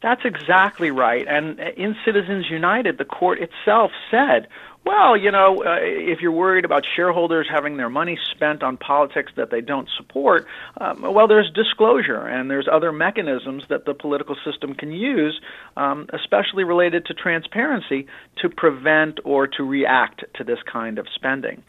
That's 0.02 0.24
exactly 0.24 0.90
right. 0.90 1.26
And 1.26 1.58
in 1.58 1.96
Citizens 2.04 2.48
United, 2.48 2.98
the 2.98 3.04
court 3.04 3.38
itself 3.40 3.90
said 4.10 4.46
well, 4.86 5.16
you 5.16 5.32
know, 5.32 5.64
uh, 5.66 5.78
if 5.80 6.20
you're 6.20 6.30
worried 6.30 6.64
about 6.64 6.84
shareholders 6.94 7.48
having 7.50 7.76
their 7.76 7.90
money 7.90 8.16
spent 8.30 8.62
on 8.62 8.76
politics 8.76 9.32
that 9.36 9.50
they 9.50 9.60
don't 9.60 9.88
support, 9.96 10.46
um, 10.80 11.02
well, 11.02 11.26
there's 11.26 11.50
disclosure 11.52 12.20
and 12.20 12.48
there's 12.48 12.68
other 12.70 12.92
mechanisms 12.92 13.64
that 13.68 13.84
the 13.84 13.94
political 13.94 14.36
system 14.44 14.74
can 14.74 14.92
use, 14.92 15.40
um, 15.76 16.06
especially 16.12 16.62
related 16.62 17.04
to 17.06 17.14
transparency, 17.14 18.06
to 18.40 18.48
prevent 18.48 19.18
or 19.24 19.48
to 19.48 19.64
react 19.64 20.24
to 20.34 20.44
this 20.44 20.58
kind 20.72 21.00
of 21.00 21.06
spending. 21.14 21.64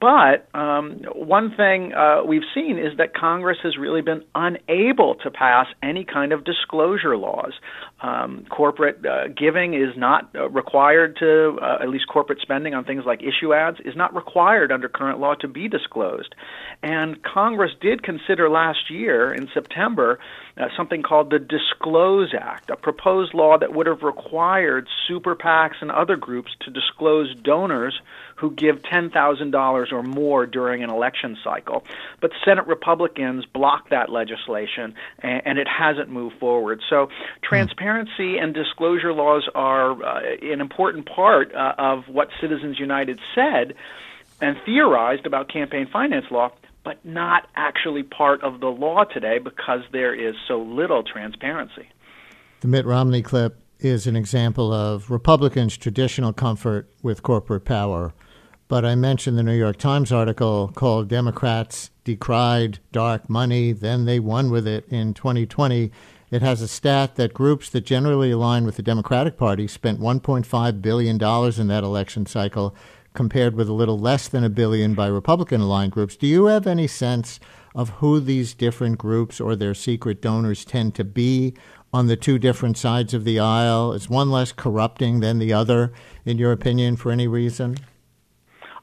But 0.00 0.48
um, 0.54 1.00
one 1.12 1.54
thing 1.56 1.92
uh, 1.92 2.22
we've 2.24 2.48
seen 2.54 2.78
is 2.78 2.96
that 2.98 3.14
Congress 3.14 3.58
has 3.64 3.76
really 3.76 4.02
been 4.02 4.22
unable 4.34 5.16
to 5.16 5.30
pass 5.30 5.66
any 5.82 6.04
kind 6.04 6.32
of 6.32 6.44
disclosure 6.44 7.16
laws. 7.16 7.52
Um, 8.00 8.46
corporate 8.48 9.04
uh, 9.04 9.28
giving 9.28 9.74
is 9.74 9.96
not 9.96 10.30
uh, 10.34 10.48
required 10.48 11.16
to, 11.16 11.58
uh, 11.60 11.78
at 11.82 11.88
least 11.88 12.06
corporate 12.08 12.40
spending 12.60 12.74
on 12.74 12.84
things 12.84 13.04
like 13.06 13.22
issue 13.22 13.54
ads, 13.54 13.78
is 13.86 13.96
not 13.96 14.14
required 14.14 14.70
under 14.70 14.86
current 14.86 15.18
law 15.18 15.34
to 15.34 15.48
be 15.48 15.66
disclosed. 15.66 16.34
And 16.82 17.22
Congress 17.22 17.70
did 17.80 18.02
consider 18.02 18.50
last 18.50 18.90
year 18.90 19.32
in 19.32 19.48
September 19.54 20.18
uh, 20.58 20.66
something 20.76 21.02
called 21.02 21.30
the 21.30 21.38
Disclose 21.38 22.34
Act, 22.38 22.68
a 22.68 22.76
proposed 22.76 23.32
law 23.32 23.56
that 23.58 23.72
would 23.72 23.86
have 23.86 24.02
required 24.02 24.86
super 25.08 25.34
PACs 25.34 25.80
and 25.80 25.90
other 25.90 26.16
groups 26.16 26.50
to 26.60 26.70
disclose 26.70 27.34
donors 27.42 27.98
who 28.40 28.50
give 28.50 28.76
$10,000 28.76 29.92
or 29.92 30.02
more 30.02 30.46
during 30.46 30.82
an 30.82 30.88
election 30.88 31.36
cycle. 31.44 31.84
But 32.20 32.30
Senate 32.44 32.66
Republicans 32.66 33.44
blocked 33.44 33.90
that 33.90 34.10
legislation 34.10 34.94
and, 35.18 35.42
and 35.44 35.58
it 35.58 35.68
hasn't 35.68 36.08
moved 36.08 36.38
forward. 36.38 36.80
So 36.88 37.08
transparency 37.42 38.38
and 38.38 38.54
disclosure 38.54 39.12
laws 39.12 39.48
are 39.54 39.92
uh, 40.02 40.20
an 40.42 40.60
important 40.60 41.06
part 41.06 41.54
uh, 41.54 41.74
of 41.76 42.08
what 42.08 42.28
Citizens 42.40 42.78
United 42.78 43.20
said 43.34 43.74
and 44.40 44.56
theorized 44.64 45.26
about 45.26 45.52
campaign 45.52 45.86
finance 45.92 46.26
law 46.30 46.50
but 46.82 47.04
not 47.04 47.46
actually 47.56 48.02
part 48.02 48.42
of 48.42 48.60
the 48.60 48.68
law 48.68 49.04
today 49.04 49.38
because 49.38 49.80
there 49.92 50.14
is 50.14 50.34
so 50.48 50.62
little 50.62 51.02
transparency. 51.02 51.86
The 52.60 52.68
Mitt 52.68 52.86
Romney 52.86 53.20
clip 53.20 53.62
is 53.80 54.06
an 54.06 54.16
example 54.16 54.72
of 54.72 55.10
Republicans' 55.10 55.76
traditional 55.76 56.32
comfort 56.32 56.90
with 57.02 57.22
corporate 57.22 57.64
power 57.64 58.14
but 58.70 58.84
I 58.84 58.94
mentioned 58.94 59.36
the 59.36 59.42
New 59.42 59.58
York 59.58 59.78
Times 59.78 60.12
article 60.12 60.70
called 60.76 61.08
Democrats 61.08 61.90
Decried 62.04 62.78
Dark 62.92 63.28
Money, 63.28 63.72
then 63.72 64.04
they 64.04 64.20
won 64.20 64.48
with 64.48 64.64
it 64.64 64.86
in 64.88 65.12
2020. 65.12 65.90
It 66.30 66.40
has 66.40 66.62
a 66.62 66.68
stat 66.68 67.16
that 67.16 67.34
groups 67.34 67.68
that 67.70 67.80
generally 67.80 68.30
align 68.30 68.64
with 68.64 68.76
the 68.76 68.84
Democratic 68.84 69.36
Party 69.36 69.66
spent 69.66 69.98
$1.5 69.98 70.80
billion 70.80 71.16
in 71.16 71.66
that 71.66 71.82
election 71.82 72.26
cycle, 72.26 72.76
compared 73.12 73.56
with 73.56 73.68
a 73.68 73.72
little 73.72 73.98
less 73.98 74.28
than 74.28 74.44
a 74.44 74.48
billion 74.48 74.94
by 74.94 75.08
Republican 75.08 75.60
aligned 75.60 75.90
groups. 75.90 76.16
Do 76.16 76.28
you 76.28 76.44
have 76.44 76.68
any 76.68 76.86
sense 76.86 77.40
of 77.74 77.88
who 77.98 78.20
these 78.20 78.54
different 78.54 78.98
groups 78.98 79.40
or 79.40 79.56
their 79.56 79.74
secret 79.74 80.22
donors 80.22 80.64
tend 80.64 80.94
to 80.94 81.02
be 81.02 81.54
on 81.92 82.06
the 82.06 82.16
two 82.16 82.38
different 82.38 82.78
sides 82.78 83.14
of 83.14 83.24
the 83.24 83.40
aisle? 83.40 83.92
Is 83.92 84.08
one 84.08 84.30
less 84.30 84.52
corrupting 84.52 85.18
than 85.18 85.40
the 85.40 85.52
other, 85.52 85.92
in 86.24 86.38
your 86.38 86.52
opinion, 86.52 86.94
for 86.94 87.10
any 87.10 87.26
reason? 87.26 87.76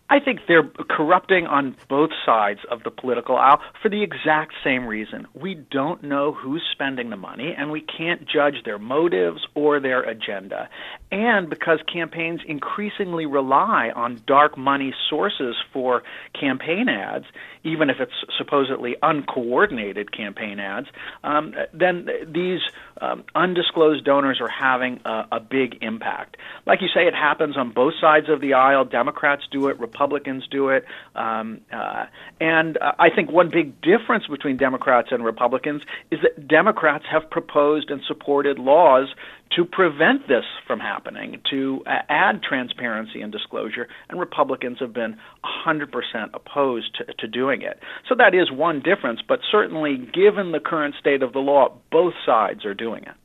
I 0.09 0.19
think 0.21 0.41
they're 0.47 0.69
corrupting 0.89 1.47
on 1.47 1.75
both 1.89 2.11
sides 2.25 2.61
of 2.71 2.83
the 2.83 2.91
political 2.91 3.35
aisle 3.35 3.59
for 3.81 3.89
the 3.89 4.03
exact 4.03 4.53
same 4.63 4.87
reason. 4.87 5.27
We 5.33 5.55
don't 5.55 6.01
know 6.01 6.31
who's 6.31 6.63
spending 6.71 7.09
the 7.09 7.17
money, 7.17 7.53
and 7.57 7.71
we 7.71 7.81
can't 7.81 8.25
judge 8.25 8.63
their 8.63 8.79
motives 8.79 9.45
or 9.53 9.81
their 9.81 10.03
agenda. 10.03 10.69
And 11.11 11.49
because 11.49 11.79
campaigns 11.91 12.41
increasingly 12.45 13.25
rely 13.25 13.91
on 13.95 14.21
dark 14.27 14.57
money 14.57 14.93
sources 15.09 15.55
for 15.71 16.03
campaign 16.37 16.89
ads, 16.89 17.25
even 17.63 17.89
if 17.89 17.99
it's 17.99 18.11
supposedly 18.37 18.95
uncoordinated 19.01 20.11
campaign 20.11 20.59
ads, 20.59 20.87
um, 21.23 21.53
then 21.73 22.09
these 22.27 22.59
um, 22.99 23.23
undisclosed 23.35 24.03
donors 24.03 24.39
are 24.41 24.49
having 24.49 24.99
a, 25.05 25.27
a 25.33 25.39
big 25.39 25.77
impact. 25.81 26.35
Like 26.65 26.81
you 26.81 26.87
say, 26.93 27.07
it 27.07 27.13
happens 27.13 27.55
on 27.57 27.71
both 27.71 27.93
sides 28.01 28.27
of 28.29 28.41
the 28.41 28.53
aisle. 28.53 28.83
Democrats 28.83 29.43
do 29.49 29.67
it, 29.67 29.79
Republicans 29.79 30.45
do 30.49 30.69
it. 30.69 30.83
Um, 31.15 31.61
uh, 31.71 32.05
and 32.41 32.77
uh, 32.77 32.93
I 32.99 33.09
think 33.09 33.31
one 33.31 33.49
big 33.49 33.79
difference 33.81 34.27
between 34.27 34.57
Democrats 34.57 35.09
and 35.11 35.23
Republicans 35.23 35.83
is 36.11 36.19
that 36.21 36.47
Democrats 36.47 37.05
have 37.09 37.29
proposed 37.29 37.91
and 37.91 38.01
supported 38.07 38.59
laws 38.59 39.07
to 39.55 39.65
prevent 39.65 40.27
this 40.27 40.43
from 40.65 40.79
happening, 40.79 41.41
to 41.49 41.83
uh, 41.85 41.99
add 42.09 42.41
transparency 42.43 43.21
and 43.21 43.31
disclosure, 43.31 43.87
and 44.09 44.19
Republicans 44.19 44.77
have 44.79 44.93
been 44.93 45.17
100% 45.65 45.87
opposed 46.33 46.95
to, 46.95 47.13
to 47.13 47.27
doing 47.27 47.61
it. 47.61 47.79
So 48.07 48.15
that 48.15 48.33
is 48.33 48.51
one 48.51 48.81
difference, 48.81 49.21
but 49.27 49.39
certainly 49.49 49.97
given 49.97 50.51
the 50.51 50.59
current 50.59 50.95
state 50.99 51.23
of 51.23 51.33
the 51.33 51.39
law, 51.39 51.77
both 51.91 52.13
sides 52.25 52.65
are 52.65 52.73
doing 52.73 53.03
it. 53.03 53.15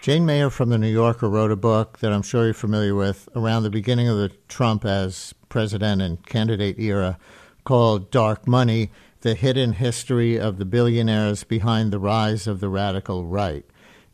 Jane 0.00 0.24
Mayer 0.24 0.48
from 0.48 0.68
The 0.68 0.78
New 0.78 0.88
Yorker 0.88 1.28
wrote 1.28 1.50
a 1.50 1.56
book 1.56 1.98
that 1.98 2.12
I'm 2.12 2.22
sure 2.22 2.44
you're 2.44 2.54
familiar 2.54 2.94
with 2.94 3.28
around 3.34 3.64
the 3.64 3.70
beginning 3.70 4.06
of 4.08 4.16
the 4.16 4.30
Trump 4.48 4.84
as 4.84 5.34
president 5.48 6.00
and 6.00 6.24
candidate 6.24 6.78
era 6.78 7.18
called 7.64 8.10
Dark 8.12 8.46
Money 8.46 8.90
The 9.22 9.34
Hidden 9.34 9.72
History 9.72 10.38
of 10.38 10.58
the 10.58 10.64
Billionaires 10.64 11.42
Behind 11.42 11.92
the 11.92 11.98
Rise 11.98 12.46
of 12.46 12.60
the 12.60 12.68
Radical 12.68 13.26
Right. 13.26 13.64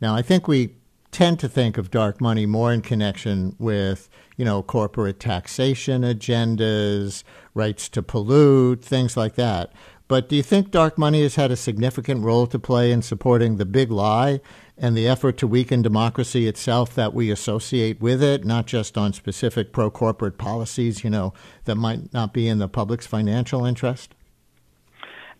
Now, 0.00 0.14
I 0.16 0.22
think 0.22 0.48
we 0.48 0.74
tend 1.14 1.38
to 1.38 1.48
think 1.48 1.78
of 1.78 1.92
dark 1.92 2.20
money 2.20 2.44
more 2.44 2.72
in 2.72 2.82
connection 2.82 3.54
with, 3.60 4.08
you 4.36 4.44
know, 4.44 4.64
corporate 4.64 5.20
taxation 5.20 6.02
agendas, 6.02 7.22
rights 7.54 7.88
to 7.88 8.02
pollute, 8.02 8.84
things 8.84 9.16
like 9.16 9.36
that. 9.36 9.72
But 10.08 10.28
do 10.28 10.34
you 10.34 10.42
think 10.42 10.72
dark 10.72 10.98
money 10.98 11.22
has 11.22 11.36
had 11.36 11.52
a 11.52 11.56
significant 11.56 12.24
role 12.24 12.48
to 12.48 12.58
play 12.58 12.90
in 12.90 13.00
supporting 13.00 13.56
the 13.56 13.64
big 13.64 13.92
lie 13.92 14.40
and 14.76 14.96
the 14.96 15.06
effort 15.06 15.38
to 15.38 15.46
weaken 15.46 15.82
democracy 15.82 16.48
itself 16.48 16.96
that 16.96 17.14
we 17.14 17.30
associate 17.30 18.00
with 18.00 18.20
it, 18.20 18.44
not 18.44 18.66
just 18.66 18.98
on 18.98 19.12
specific 19.12 19.72
pro 19.72 19.90
corporate 19.90 20.36
policies, 20.36 21.04
you 21.04 21.10
know, 21.10 21.32
that 21.64 21.76
might 21.76 22.12
not 22.12 22.34
be 22.34 22.48
in 22.48 22.58
the 22.58 22.68
public's 22.68 23.06
financial 23.06 23.64
interest? 23.64 24.16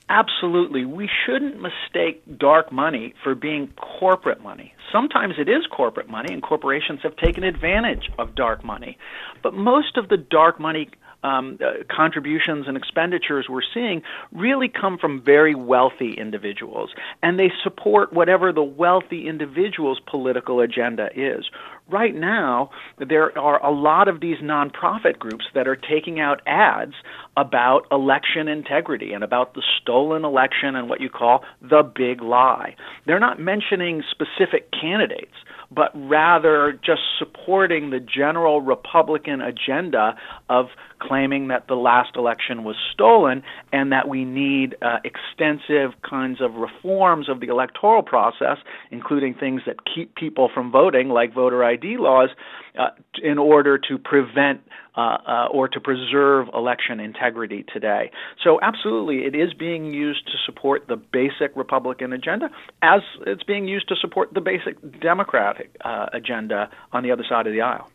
Absolutely. 0.08 0.84
We 0.84 1.08
shouldn't 1.24 1.60
mistake 1.60 2.22
dark 2.38 2.70
money 2.70 3.14
for 3.22 3.34
being 3.34 3.72
corporate 3.98 4.42
money. 4.42 4.74
Sometimes 4.92 5.34
it 5.38 5.48
is 5.48 5.66
corporate 5.74 6.10
money, 6.10 6.32
and 6.32 6.42
corporations 6.42 7.00
have 7.02 7.16
taken 7.16 7.42
advantage 7.42 8.10
of 8.18 8.34
dark 8.34 8.62
money. 8.62 8.98
But 9.42 9.54
most 9.54 9.96
of 9.96 10.08
the 10.08 10.18
dark 10.18 10.60
money 10.60 10.90
um, 11.24 11.58
uh, 11.64 11.82
contributions 11.90 12.68
and 12.68 12.76
expenditures 12.76 13.46
we're 13.48 13.62
seeing 13.72 14.02
really 14.32 14.68
come 14.68 14.98
from 14.98 15.22
very 15.22 15.54
wealthy 15.54 16.12
individuals, 16.12 16.90
and 17.22 17.38
they 17.38 17.50
support 17.62 18.12
whatever 18.12 18.52
the 18.52 18.62
wealthy 18.62 19.26
individual's 19.26 20.00
political 20.06 20.60
agenda 20.60 21.08
is. 21.16 21.46
right 21.90 22.14
now 22.14 22.70
there 22.98 23.36
are 23.38 23.64
a 23.64 23.70
lot 23.70 24.08
of 24.08 24.20
these 24.20 24.38
nonprofit 24.38 25.18
groups 25.18 25.44
that 25.54 25.66
are 25.66 25.76
taking 25.76 26.20
out 26.20 26.40
ads 26.46 26.94
about 27.36 27.86
election 27.90 28.48
integrity 28.48 29.12
and 29.12 29.24
about 29.24 29.54
the 29.54 29.62
stolen 29.80 30.24
election 30.24 30.76
and 30.76 30.88
what 30.88 31.00
you 31.00 31.10
call 31.10 31.44
the 31.60 31.82
big 31.82 32.22
lie. 32.22 32.74
They're 33.06 33.18
not 33.18 33.40
mentioning 33.40 34.02
specific 34.10 34.70
candidates 34.70 35.34
but 35.70 35.90
rather 35.94 36.78
just 36.84 37.02
supporting 37.18 37.90
the 37.90 38.00
general 38.00 38.60
Republican 38.60 39.40
agenda 39.40 40.16
of 40.48 40.66
claiming 41.06 41.48
that 41.48 41.68
the 41.68 41.74
last 41.74 42.16
election 42.16 42.64
was 42.64 42.76
stolen 42.92 43.42
and 43.72 43.92
that 43.92 44.08
we 44.08 44.24
need 44.24 44.76
uh, 44.82 44.98
extensive 45.04 45.92
kinds 46.08 46.40
of 46.40 46.54
reforms 46.54 47.28
of 47.28 47.40
the 47.40 47.48
electoral 47.48 48.02
process, 48.02 48.58
including 48.90 49.34
things 49.34 49.62
that 49.66 49.76
keep 49.92 50.14
people 50.14 50.50
from 50.52 50.70
voting, 50.70 51.08
like 51.08 51.34
voter 51.34 51.64
ID 51.64 51.96
laws, 51.98 52.30
uh, 52.78 52.88
in 53.22 53.38
order 53.38 53.78
to 53.78 53.98
prevent 53.98 54.60
uh, 54.96 55.18
uh, 55.26 55.46
or 55.52 55.68
to 55.68 55.80
preserve 55.80 56.48
election 56.54 57.00
integrity 57.00 57.64
today. 57.72 58.10
So, 58.42 58.60
absolutely, 58.62 59.24
it 59.24 59.34
is 59.34 59.52
being 59.52 59.92
used 59.92 60.26
to 60.26 60.34
support 60.46 60.86
the 60.88 60.96
basic 60.96 61.56
Republican 61.56 62.12
agenda 62.12 62.48
as 62.82 63.00
it's 63.26 63.42
being 63.42 63.66
used 63.66 63.88
to 63.88 63.96
support 64.00 64.34
the 64.34 64.40
basic 64.40 65.00
Democratic 65.00 65.74
uh, 65.84 66.06
agenda 66.12 66.70
on 66.92 67.02
the 67.02 67.10
other 67.10 67.24
side 67.28 67.46
of 67.46 67.52
the 67.52 67.60
aisle. 67.60 67.90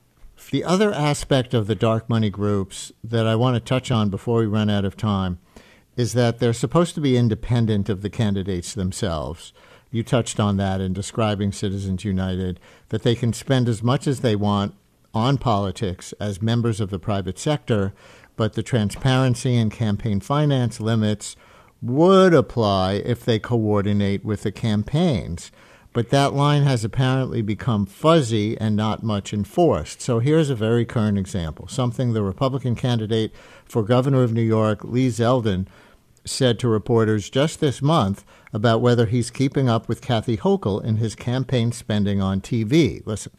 The 0.51 0.63
other 0.63 0.91
aspect 0.91 1.53
of 1.53 1.67
the 1.67 1.75
dark 1.75 2.09
money 2.09 2.29
groups 2.29 2.91
that 3.03 3.27
I 3.27 3.35
want 3.35 3.55
to 3.55 3.59
touch 3.59 3.91
on 3.91 4.09
before 4.09 4.39
we 4.39 4.47
run 4.47 4.69
out 4.69 4.85
of 4.85 4.97
time 4.97 5.39
is 5.95 6.13
that 6.13 6.39
they're 6.39 6.53
supposed 6.53 6.95
to 6.95 7.01
be 7.01 7.17
independent 7.17 7.89
of 7.89 8.01
the 8.01 8.09
candidates 8.09 8.73
themselves. 8.73 9.53
You 9.91 10.01
touched 10.01 10.39
on 10.39 10.57
that 10.57 10.81
in 10.81 10.93
describing 10.93 11.51
Citizens 11.51 12.03
United, 12.03 12.59
that 12.89 13.03
they 13.03 13.15
can 13.15 13.33
spend 13.33 13.67
as 13.67 13.83
much 13.83 14.07
as 14.07 14.21
they 14.21 14.35
want 14.35 14.73
on 15.13 15.37
politics 15.37 16.13
as 16.19 16.41
members 16.41 16.79
of 16.79 16.89
the 16.89 16.99
private 16.99 17.37
sector, 17.37 17.93
but 18.35 18.53
the 18.53 18.63
transparency 18.63 19.55
and 19.55 19.71
campaign 19.71 20.19
finance 20.19 20.79
limits 20.79 21.35
would 21.81 22.33
apply 22.33 22.93
if 22.93 23.25
they 23.25 23.39
coordinate 23.39 24.23
with 24.23 24.43
the 24.43 24.51
campaigns. 24.51 25.51
But 25.91 26.09
that 26.09 26.33
line 26.33 26.63
has 26.63 26.83
apparently 26.83 27.41
become 27.41 27.85
fuzzy 27.85 28.57
and 28.59 28.75
not 28.75 29.01
much 29.01 29.33
enforced. 29.33 30.01
So 30.01 30.19
here's 30.19 30.49
a 30.49 30.55
very 30.55 30.85
current 30.85 31.17
example 31.17 31.67
something 31.67 32.13
the 32.13 32.23
Republican 32.23 32.75
candidate 32.75 33.33
for 33.65 33.83
governor 33.83 34.23
of 34.23 34.33
New 34.33 34.43
York, 34.43 34.83
Lee 34.83 35.07
Zeldin, 35.07 35.65
said 36.25 36.59
to 36.59 36.67
reporters 36.67 37.29
just 37.29 37.59
this 37.59 37.81
month 37.81 38.23
about 38.53 38.81
whether 38.81 39.07
he's 39.07 39.31
keeping 39.31 39.67
up 39.67 39.87
with 39.87 40.01
Kathy 40.01 40.37
Hochul 40.37 40.83
in 40.83 40.97
his 40.97 41.15
campaign 41.15 41.71
spending 41.71 42.21
on 42.21 42.41
TV. 42.41 43.05
Listen. 43.05 43.31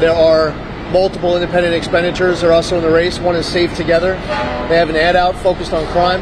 There 0.00 0.14
are 0.14 0.50
multiple 0.90 1.36
independent 1.36 1.74
expenditures 1.74 2.42
are 2.42 2.52
also 2.52 2.76
in 2.76 2.82
the 2.82 2.90
race. 2.90 3.18
One 3.18 3.36
is 3.36 3.46
Safe 3.46 3.74
Together. 3.76 4.12
They 4.68 4.76
have 4.76 4.88
an 4.88 4.96
ad 4.96 5.16
out 5.16 5.36
focused 5.36 5.72
on 5.72 5.86
crime. 5.88 6.20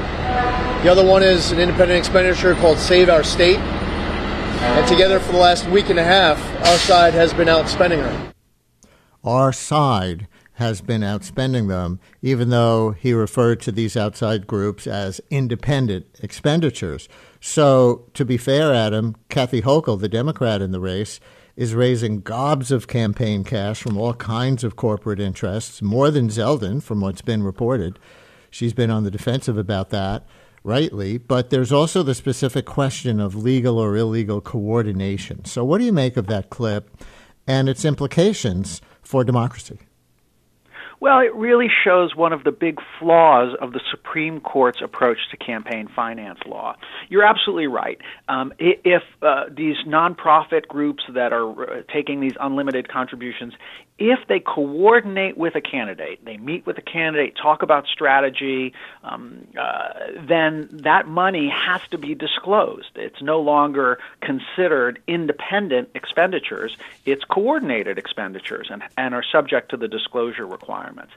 The 0.85 0.91
other 0.91 1.05
one 1.05 1.23
is 1.23 1.51
an 1.51 1.59
independent 1.59 1.99
expenditure 1.99 2.55
called 2.57 2.79
Save 2.79 3.09
Our 3.09 3.25
State. 3.25 3.59
And 4.61 4.89
together 4.89 5.21
for 5.21 5.33
the 5.33 5.39
last 5.39 5.67
week 5.69 5.91
and 5.91 5.99
a 5.99 6.05
half, 6.05 6.39
our 6.67 6.79
side 6.79 7.15
has 7.15 7.33
been 7.33 7.49
outspending 7.49 8.03
her. 8.03 8.33
Our 9.23 9.53
side 9.53 10.29
has 10.55 10.81
been 10.81 11.01
outspending 11.01 11.69
them, 11.69 11.99
even 12.23 12.51
though 12.51 12.93
he 12.93 13.13
referred 13.13 13.61
to 13.61 13.73
these 13.73 13.97
outside 13.97 14.47
groups 14.47 14.87
as 14.87 15.21
independent 15.31 16.07
expenditures. 16.23 17.09
So, 17.41 18.09
to 18.15 18.25
be 18.25 18.37
fair, 18.37 18.73
Adam, 18.73 19.17
Kathy 19.29 19.63
Hochul, 19.63 20.01
the 20.01 20.09
Democrat 20.09 20.63
in 20.63 20.71
the 20.71 20.81
race, 20.81 21.21
is 21.57 21.75
raising 21.75 22.21
gobs 22.21 22.71
of 22.71 22.89
campaign 22.89 23.45
cash 23.45 23.81
from 23.83 23.97
all 23.97 24.15
kinds 24.15 24.65
of 24.65 24.77
corporate 24.77 25.21
interests, 25.21 25.83
more 25.83 26.11
than 26.11 26.29
Zeldin, 26.29 26.83
from 26.83 27.01
what's 27.01 27.23
been 27.23 27.43
reported. 27.43 27.99
She's 28.51 28.73
been 28.73 28.91
on 28.91 29.05
the 29.05 29.11
defensive 29.11 29.59
about 29.59 29.91
that, 29.91 30.25
rightly. 30.65 31.19
But 31.19 31.51
there's 31.51 31.71
also 31.71 32.03
the 32.03 32.15
specific 32.15 32.65
question 32.65 33.21
of 33.21 33.37
legal 33.37 33.79
or 33.79 33.97
illegal 33.97 34.41
coordination. 34.41 35.45
So, 35.45 35.65
what 35.65 35.79
do 35.79 35.85
you 35.85 35.93
make 35.93 36.17
of 36.17 36.27
that 36.27 36.51
clip 36.51 36.91
and 37.47 37.69
its 37.69 37.85
implications 37.85 38.81
for 39.03 39.23
democracy? 39.23 39.79
Well, 41.05 41.21
it 41.21 41.35
really 41.35 41.69
shows 41.85 42.17
one 42.17 42.33
of 42.33 42.45
the 42.45 42.51
big 42.51 42.79
flaws 42.99 43.55
of 43.61 43.73
the 43.73 43.81
Supreme 43.91 44.41
Court's 44.41 44.81
approach 44.83 45.19
to 45.33 45.37
campaign 45.37 45.87
finance 45.95 46.39
law. 46.47 46.77
You're 47.11 47.25
absolutely 47.25 47.67
right. 47.67 47.99
Um, 48.29 48.55
if 48.59 49.03
uh, 49.21 49.45
these 49.55 49.77
nonprofit 49.87 50.67
groups 50.67 51.03
that 51.13 51.35
are 51.35 51.51
uh, 51.51 51.83
taking 51.93 52.21
these 52.21 52.33
unlimited 52.41 52.89
contributions, 52.89 53.53
if 53.99 54.19
they 54.29 54.41
coordinate 54.41 55.39
with 55.39 55.55
a 55.55 55.61
candidate, 55.61 56.25
they 56.25 56.37
meet 56.37 56.67
with 56.67 56.77
a 56.79 56.83
candidate, 56.83 57.37
talk 57.41 57.63
about 57.63 57.87
strategy, 57.87 58.73
um, 59.05 59.47
uh, 59.59 59.91
then 60.27 60.69
that 60.73 61.07
money 61.07 61.49
has 61.49 61.81
to 61.91 61.99
be 61.99 62.15
disclosed. 62.15 62.91
It's 62.97 63.23
no 63.23 63.41
longer 63.41 63.99
considered 64.21 65.01
independent 65.07 65.91
expenditures, 65.95 66.77
it's 67.07 67.25
coordinated 67.25 67.97
expenditures 67.99 68.69
and, 68.71 68.83
and 68.99 69.15
are 69.15 69.25
subject 69.31 69.71
to 69.71 69.77
the 69.77 69.87
disclosure 69.87 70.47
requirements. 70.47 71.13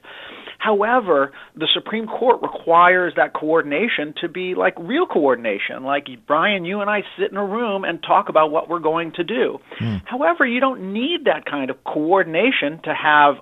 However, 0.58 1.32
the 1.56 1.68
Supreme 1.72 2.06
Court 2.06 2.42
requires 2.42 3.14
that 3.16 3.32
coordination 3.32 4.12
to 4.20 4.28
be 4.28 4.54
like 4.56 4.74
real 4.78 5.06
coordination, 5.06 5.84
like 5.84 6.08
Brian, 6.26 6.64
you 6.64 6.80
and 6.80 6.90
I 6.90 7.02
sit 7.18 7.30
in 7.30 7.36
a 7.36 7.44
room 7.44 7.84
and 7.84 8.02
talk 8.02 8.28
about 8.28 8.50
what 8.50 8.68
we're 8.68 8.80
going 8.80 9.12
to 9.12 9.24
do. 9.24 9.58
Mm. 9.80 10.02
However, 10.04 10.44
you 10.44 10.58
don't 10.60 10.92
need 10.92 11.24
that 11.26 11.46
kind 11.46 11.70
of 11.70 11.82
coordination 11.84 12.80
to 12.84 12.92
have 12.92 13.36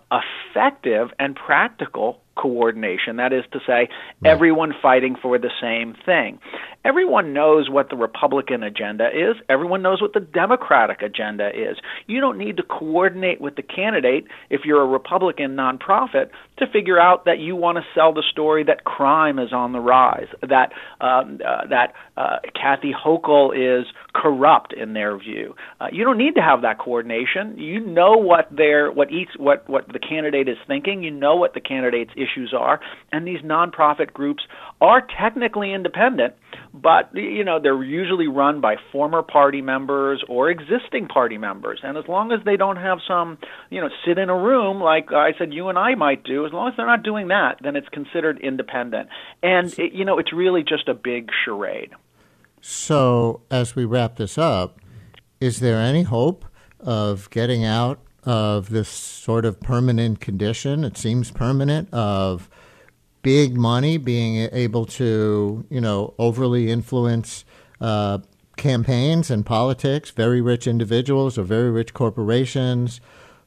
effective 0.56 1.08
and 1.18 1.36
practical 1.36 2.20
coordination. 2.36 3.16
That 3.16 3.32
is 3.32 3.44
to 3.52 3.60
say, 3.66 3.88
everyone 4.24 4.72
fighting 4.82 5.16
for 5.20 5.38
the 5.38 5.50
same 5.60 5.94
thing. 6.04 6.38
Everyone 6.84 7.32
knows 7.32 7.68
what 7.70 7.88
the 7.90 7.96
Republican 7.96 8.62
agenda 8.62 9.08
is. 9.08 9.36
Everyone 9.48 9.82
knows 9.82 10.00
what 10.00 10.12
the 10.12 10.20
Democratic 10.20 11.02
agenda 11.02 11.48
is. 11.48 11.78
You 12.06 12.20
don't 12.20 12.38
need 12.38 12.58
to 12.58 12.62
coordinate 12.62 13.40
with 13.40 13.56
the 13.56 13.62
candidate 13.62 14.26
if 14.50 14.60
you're 14.64 14.82
a 14.82 14.86
Republican 14.86 15.56
nonprofit 15.56 16.28
to 16.58 16.66
figure 16.66 17.00
out 17.00 17.24
that 17.24 17.38
you 17.38 17.56
want 17.56 17.78
to 17.78 17.84
sell 17.94 18.12
the 18.12 18.22
story 18.30 18.62
that 18.64 18.84
crime 18.84 19.38
is 19.38 19.52
on 19.52 19.72
the 19.72 19.80
rise, 19.80 20.28
that 20.42 20.72
um, 21.00 21.40
uh, 21.44 21.66
that 21.68 21.94
uh, 22.16 22.36
Kathy 22.54 22.92
Hochul 22.92 23.50
is 23.54 23.86
corrupt 24.22 24.72
in 24.72 24.94
their 24.94 25.18
view. 25.18 25.54
Uh, 25.80 25.88
you 25.92 26.04
don't 26.04 26.18
need 26.18 26.34
to 26.36 26.40
have 26.40 26.62
that 26.62 26.78
coordination. 26.78 27.58
You 27.58 27.80
know 27.80 28.16
what 28.16 28.48
their 28.50 28.90
what 28.90 29.10
each 29.10 29.28
what 29.36 29.68
what 29.68 29.86
the 29.92 29.98
candidate 29.98 30.48
is 30.48 30.56
thinking. 30.66 31.02
You 31.02 31.10
know 31.10 31.36
what 31.36 31.54
the 31.54 31.60
candidate's 31.60 32.12
issues 32.16 32.54
are, 32.56 32.80
and 33.12 33.26
these 33.26 33.40
nonprofit 33.40 34.12
groups 34.12 34.42
are 34.80 35.06
technically 35.18 35.72
independent 35.72 36.34
but 36.74 37.10
you 37.14 37.44
know 37.44 37.58
they're 37.60 37.82
usually 37.82 38.28
run 38.28 38.60
by 38.60 38.76
former 38.92 39.22
party 39.22 39.62
members 39.62 40.22
or 40.28 40.50
existing 40.50 41.08
party 41.08 41.38
members 41.38 41.80
and 41.82 41.96
as 41.96 42.04
long 42.08 42.32
as 42.32 42.40
they 42.44 42.56
don't 42.56 42.76
have 42.76 42.98
some 43.08 43.38
you 43.70 43.80
know 43.80 43.88
sit 44.06 44.18
in 44.18 44.28
a 44.28 44.36
room 44.36 44.80
like 44.80 45.12
i 45.12 45.32
said 45.38 45.52
you 45.52 45.68
and 45.68 45.78
i 45.78 45.94
might 45.94 46.22
do 46.24 46.44
as 46.44 46.52
long 46.52 46.68
as 46.68 46.74
they're 46.76 46.86
not 46.86 47.02
doing 47.02 47.28
that 47.28 47.56
then 47.62 47.76
it's 47.76 47.88
considered 47.88 48.38
independent 48.40 49.08
and 49.42 49.78
it, 49.78 49.92
you 49.92 50.04
know 50.04 50.18
it's 50.18 50.32
really 50.32 50.62
just 50.62 50.88
a 50.88 50.94
big 50.94 51.30
charade 51.44 51.92
so 52.68 53.42
as 53.50 53.76
we 53.76 53.84
wrap 53.84 54.16
this 54.16 54.36
up 54.38 54.80
is 55.40 55.60
there 55.60 55.78
any 55.80 56.02
hope 56.02 56.44
of 56.80 57.28
getting 57.30 57.64
out 57.64 58.00
of 58.24 58.70
this 58.70 58.88
sort 58.88 59.44
of 59.44 59.60
permanent 59.60 60.20
condition 60.20 60.84
it 60.84 60.96
seems 60.96 61.30
permanent 61.30 61.92
of 61.92 62.48
big 63.26 63.56
money 63.56 63.96
being 63.96 64.48
able 64.52 64.86
to, 64.86 65.66
you 65.68 65.80
know, 65.80 66.14
overly 66.16 66.70
influence 66.70 67.44
uh, 67.80 68.18
campaigns 68.56 69.32
and 69.32 69.44
politics, 69.44 70.10
very 70.12 70.40
rich 70.40 70.68
individuals 70.68 71.36
or 71.36 71.42
very 71.42 71.68
rich 71.68 71.92
corporations 71.92 73.00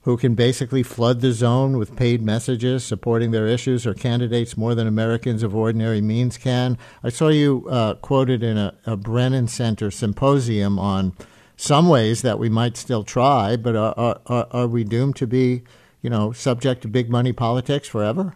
who 0.09 0.17
can 0.17 0.33
basically 0.33 0.81
flood 0.81 1.21
the 1.21 1.31
zone 1.31 1.77
with 1.77 1.95
paid 1.95 2.19
messages 2.19 2.83
supporting 2.83 3.29
their 3.29 3.45
issues 3.45 3.85
or 3.85 3.93
candidates 3.93 4.57
more 4.57 4.73
than 4.73 4.87
Americans 4.87 5.43
of 5.43 5.55
ordinary 5.55 6.01
means 6.01 6.35
can. 6.35 6.79
I 7.03 7.09
saw 7.09 7.27
you 7.27 7.67
uh, 7.69 7.93
quoted 7.93 8.41
in 8.41 8.57
a, 8.57 8.73
a, 8.87 8.97
Brennan 8.97 9.47
Center 9.47 9.91
symposium 9.91 10.79
on 10.79 11.13
some 11.55 11.87
ways 11.87 12.23
that 12.23 12.39
we 12.39 12.49
might 12.49 12.75
still 12.75 13.03
try, 13.03 13.55
but 13.55 13.75
are, 13.75 14.19
are, 14.25 14.47
are 14.49 14.65
we 14.65 14.83
doomed 14.83 15.15
to 15.17 15.27
be, 15.27 15.61
you 16.01 16.09
know, 16.09 16.31
subject 16.31 16.81
to 16.81 16.87
big 16.87 17.11
money 17.11 17.31
politics 17.31 17.87
forever? 17.87 18.35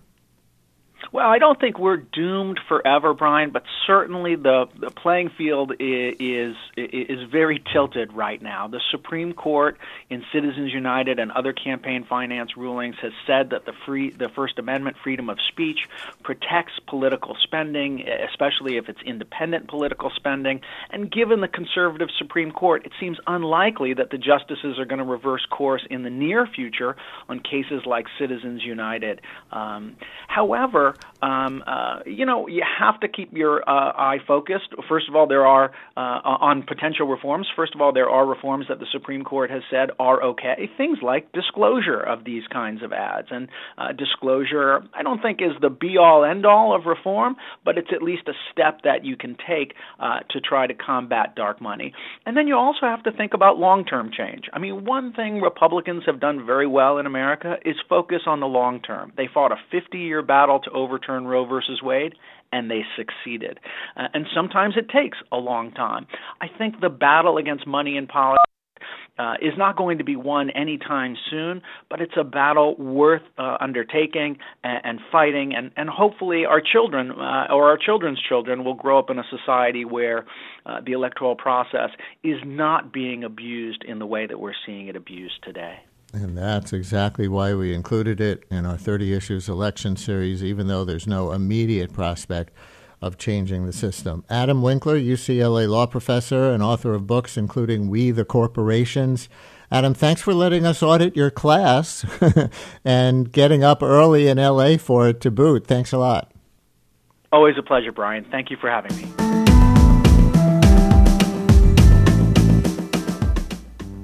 Well, 1.13 1.29
I 1.29 1.37
don't 1.37 1.59
think 1.59 1.77
we're 1.77 1.97
doomed 1.97 2.59
forever, 2.67 3.13
Brian, 3.13 3.51
but 3.51 3.61
certainly 3.85 4.35
the, 4.35 4.67
the 4.79 4.89
playing 4.89 5.29
field 5.37 5.71
is, 5.79 6.15
is 6.19 6.55
is 6.75 7.29
very 7.31 7.61
tilted 7.71 8.11
right 8.13 8.41
now. 8.41 8.67
The 8.67 8.81
Supreme 8.89 9.33
Court 9.33 9.77
in 10.09 10.23
Citizens 10.33 10.73
United 10.73 11.19
and 11.19 11.31
other 11.31 11.53
campaign 11.53 12.03
finance 12.03 12.57
rulings 12.57 12.95
has 13.03 13.11
said 13.27 13.51
that 13.51 13.65
the 13.65 13.73
free 13.85 14.09
the 14.09 14.27
First 14.27 14.57
Amendment 14.57 14.97
freedom 15.03 15.29
of 15.29 15.37
speech 15.49 15.87
protects 16.23 16.73
political 16.87 17.37
spending, 17.43 18.09
especially 18.09 18.77
if 18.77 18.89
it's 18.89 19.01
independent 19.05 19.67
political 19.67 20.09
spending. 20.15 20.61
And 20.89 21.11
given 21.11 21.41
the 21.41 21.47
conservative 21.47 22.09
Supreme 22.17 22.51
Court, 22.51 22.87
it 22.87 22.91
seems 22.99 23.19
unlikely 23.27 23.93
that 23.93 24.09
the 24.09 24.17
justices 24.17 24.79
are 24.79 24.85
going 24.85 24.97
to 24.97 25.05
reverse 25.05 25.45
course 25.45 25.85
in 25.91 26.01
the 26.01 26.09
near 26.09 26.47
future 26.47 26.95
on 27.29 27.39
cases 27.39 27.85
like 27.85 28.07
Citizens 28.17 28.63
United. 28.63 29.21
Um, 29.51 29.95
however, 30.27 30.95
um, 31.23 31.63
uh, 31.65 31.99
you 32.05 32.25
know, 32.25 32.47
you 32.47 32.63
have 32.79 32.99
to 32.99 33.07
keep 33.07 33.31
your 33.31 33.61
uh, 33.61 33.93
eye 33.95 34.17
focused. 34.27 34.75
First 34.89 35.07
of 35.07 35.15
all, 35.15 35.25
there 35.25 35.45
are 35.45 35.71
uh, 35.95 35.99
on 35.99 36.63
potential 36.63 37.07
reforms. 37.07 37.47
First 37.55 37.73
of 37.75 37.81
all, 37.81 37.93
there 37.93 38.09
are 38.09 38.25
reforms 38.25 38.65
that 38.67 38.79
the 38.79 38.85
Supreme 38.91 39.23
Court 39.23 39.49
has 39.49 39.61
said 39.71 39.91
are 39.99 40.21
okay. 40.21 40.69
Things 40.75 40.97
like 41.01 41.31
disclosure 41.31 41.99
of 41.99 42.25
these 42.25 42.43
kinds 42.51 42.83
of 42.83 42.91
ads, 42.91 43.29
and 43.31 43.47
uh, 43.77 43.93
disclosure, 43.93 44.83
I 44.93 45.01
don't 45.01 45.21
think 45.21 45.41
is 45.41 45.53
the 45.61 45.69
be-all, 45.69 46.25
end-all 46.25 46.75
of 46.75 46.85
reform, 46.85 47.37
but 47.63 47.77
it's 47.77 47.89
at 47.93 48.01
least 48.01 48.27
a 48.27 48.33
step 48.51 48.81
that 48.83 49.05
you 49.05 49.15
can 49.15 49.37
take 49.47 49.75
uh, 49.99 50.19
to 50.31 50.41
try 50.41 50.67
to 50.67 50.73
combat 50.73 51.35
dark 51.35 51.61
money. 51.61 51.93
And 52.25 52.35
then 52.35 52.47
you 52.47 52.55
also 52.55 52.81
have 52.81 53.03
to 53.03 53.13
think 53.13 53.33
about 53.33 53.57
long-term 53.57 54.11
change. 54.15 54.45
I 54.51 54.59
mean, 54.59 54.83
one 54.83 55.13
thing 55.13 55.39
Republicans 55.39 56.03
have 56.05 56.19
done 56.19 56.45
very 56.45 56.67
well 56.67 56.97
in 56.97 57.05
America 57.05 57.55
is 57.63 57.75
focus 57.87 58.23
on 58.25 58.41
the 58.41 58.45
long 58.45 58.81
term. 58.81 59.13
They 59.15 59.29
fought 59.33 59.53
a 59.53 59.57
50-year 59.73 60.21
battle 60.21 60.59
to 60.59 60.71
overturn 60.71 60.92
overturn 60.93 61.25
Roe 61.25 61.45
versus 61.45 61.81
Wade, 61.81 62.13
and 62.51 62.69
they 62.69 62.81
succeeded. 62.95 63.59
Uh, 63.97 64.07
and 64.13 64.25
sometimes 64.33 64.75
it 64.77 64.89
takes 64.89 65.17
a 65.31 65.37
long 65.37 65.71
time. 65.71 66.05
I 66.41 66.47
think 66.57 66.79
the 66.81 66.89
battle 66.89 67.37
against 67.37 67.67
money 67.67 67.97
in 67.97 68.07
politics. 68.07 68.39
Uh, 69.19 69.35
is 69.43 69.53
not 69.57 69.77
going 69.77 69.99
to 69.99 70.03
be 70.03 70.15
won 70.15 70.49
anytime 70.49 71.15
soon, 71.29 71.61
but 71.87 72.01
it's 72.01 72.15
a 72.19 72.23
battle 72.23 72.75
worth 72.77 73.21
uh, 73.37 73.57
undertaking 73.61 74.37
and, 74.63 74.81
and, 74.83 74.99
fighting, 75.11 75.53
and, 75.55 75.69
and 75.77 75.87
hopefully 75.87 76.45
our 76.45 76.59
children 76.59 77.11
uh, 77.11 77.45
or 77.51 77.69
our 77.69 77.77
children's 77.77 78.19
children 78.27 78.65
will 78.65 78.73
grow 78.73 78.97
up 78.97 79.11
in 79.11 79.19
a 79.19 79.23
society 79.29 79.85
where 79.85 80.25
uh, 80.65 80.81
the 80.83 80.93
electoral 80.93 81.35
process 81.35 81.91
is 82.23 82.37
not 82.43 82.91
being 82.91 83.23
abused 83.23 83.83
in 83.87 83.99
the 83.99 84.05
way 84.05 84.25
that 84.25 84.39
we're 84.39 84.55
seeing 84.65 84.87
it 84.87 84.95
abused 84.95 85.43
today. 85.43 85.77
And 86.13 86.37
that's 86.37 86.71
exactly 86.71 87.27
why 87.27 87.55
we 87.55 87.73
included 87.73 88.21
it 88.21 88.43
in 88.51 88.67
our 88.67 88.77
30 88.77 89.13
Issues 89.13 89.49
election 89.49 89.97
series, 89.97 90.43
even 90.43 90.67
though 90.67 90.85
there's 90.85 91.07
no 91.07 91.31
immediate 91.31 91.91
prospect 91.91 92.53
of 93.01 93.17
changing 93.17 93.65
the 93.65 93.73
system. 93.73 94.23
Adam 94.29 94.61
Winkler, 94.61 94.97
UCLA 94.97 95.67
law 95.67 95.87
professor 95.87 96.51
and 96.51 96.61
author 96.61 96.93
of 96.93 97.07
books 97.07 97.35
including 97.35 97.89
We 97.89 98.11
the 98.11 98.23
Corporations. 98.23 99.27
Adam, 99.71 99.95
thanks 99.95 100.21
for 100.21 100.35
letting 100.35 100.67
us 100.67 100.83
audit 100.83 101.15
your 101.15 101.31
class 101.31 102.05
and 102.85 103.31
getting 103.31 103.63
up 103.63 103.81
early 103.81 104.27
in 104.27 104.37
LA 104.37 104.77
for 104.77 105.09
it 105.09 105.19
to 105.21 105.31
boot. 105.31 105.65
Thanks 105.65 105.91
a 105.91 105.97
lot. 105.97 106.31
Always 107.31 107.57
a 107.57 107.63
pleasure, 107.63 107.91
Brian. 107.91 108.23
Thank 108.29 108.51
you 108.51 108.57
for 108.57 108.69
having 108.69 108.95
me. 108.95 109.22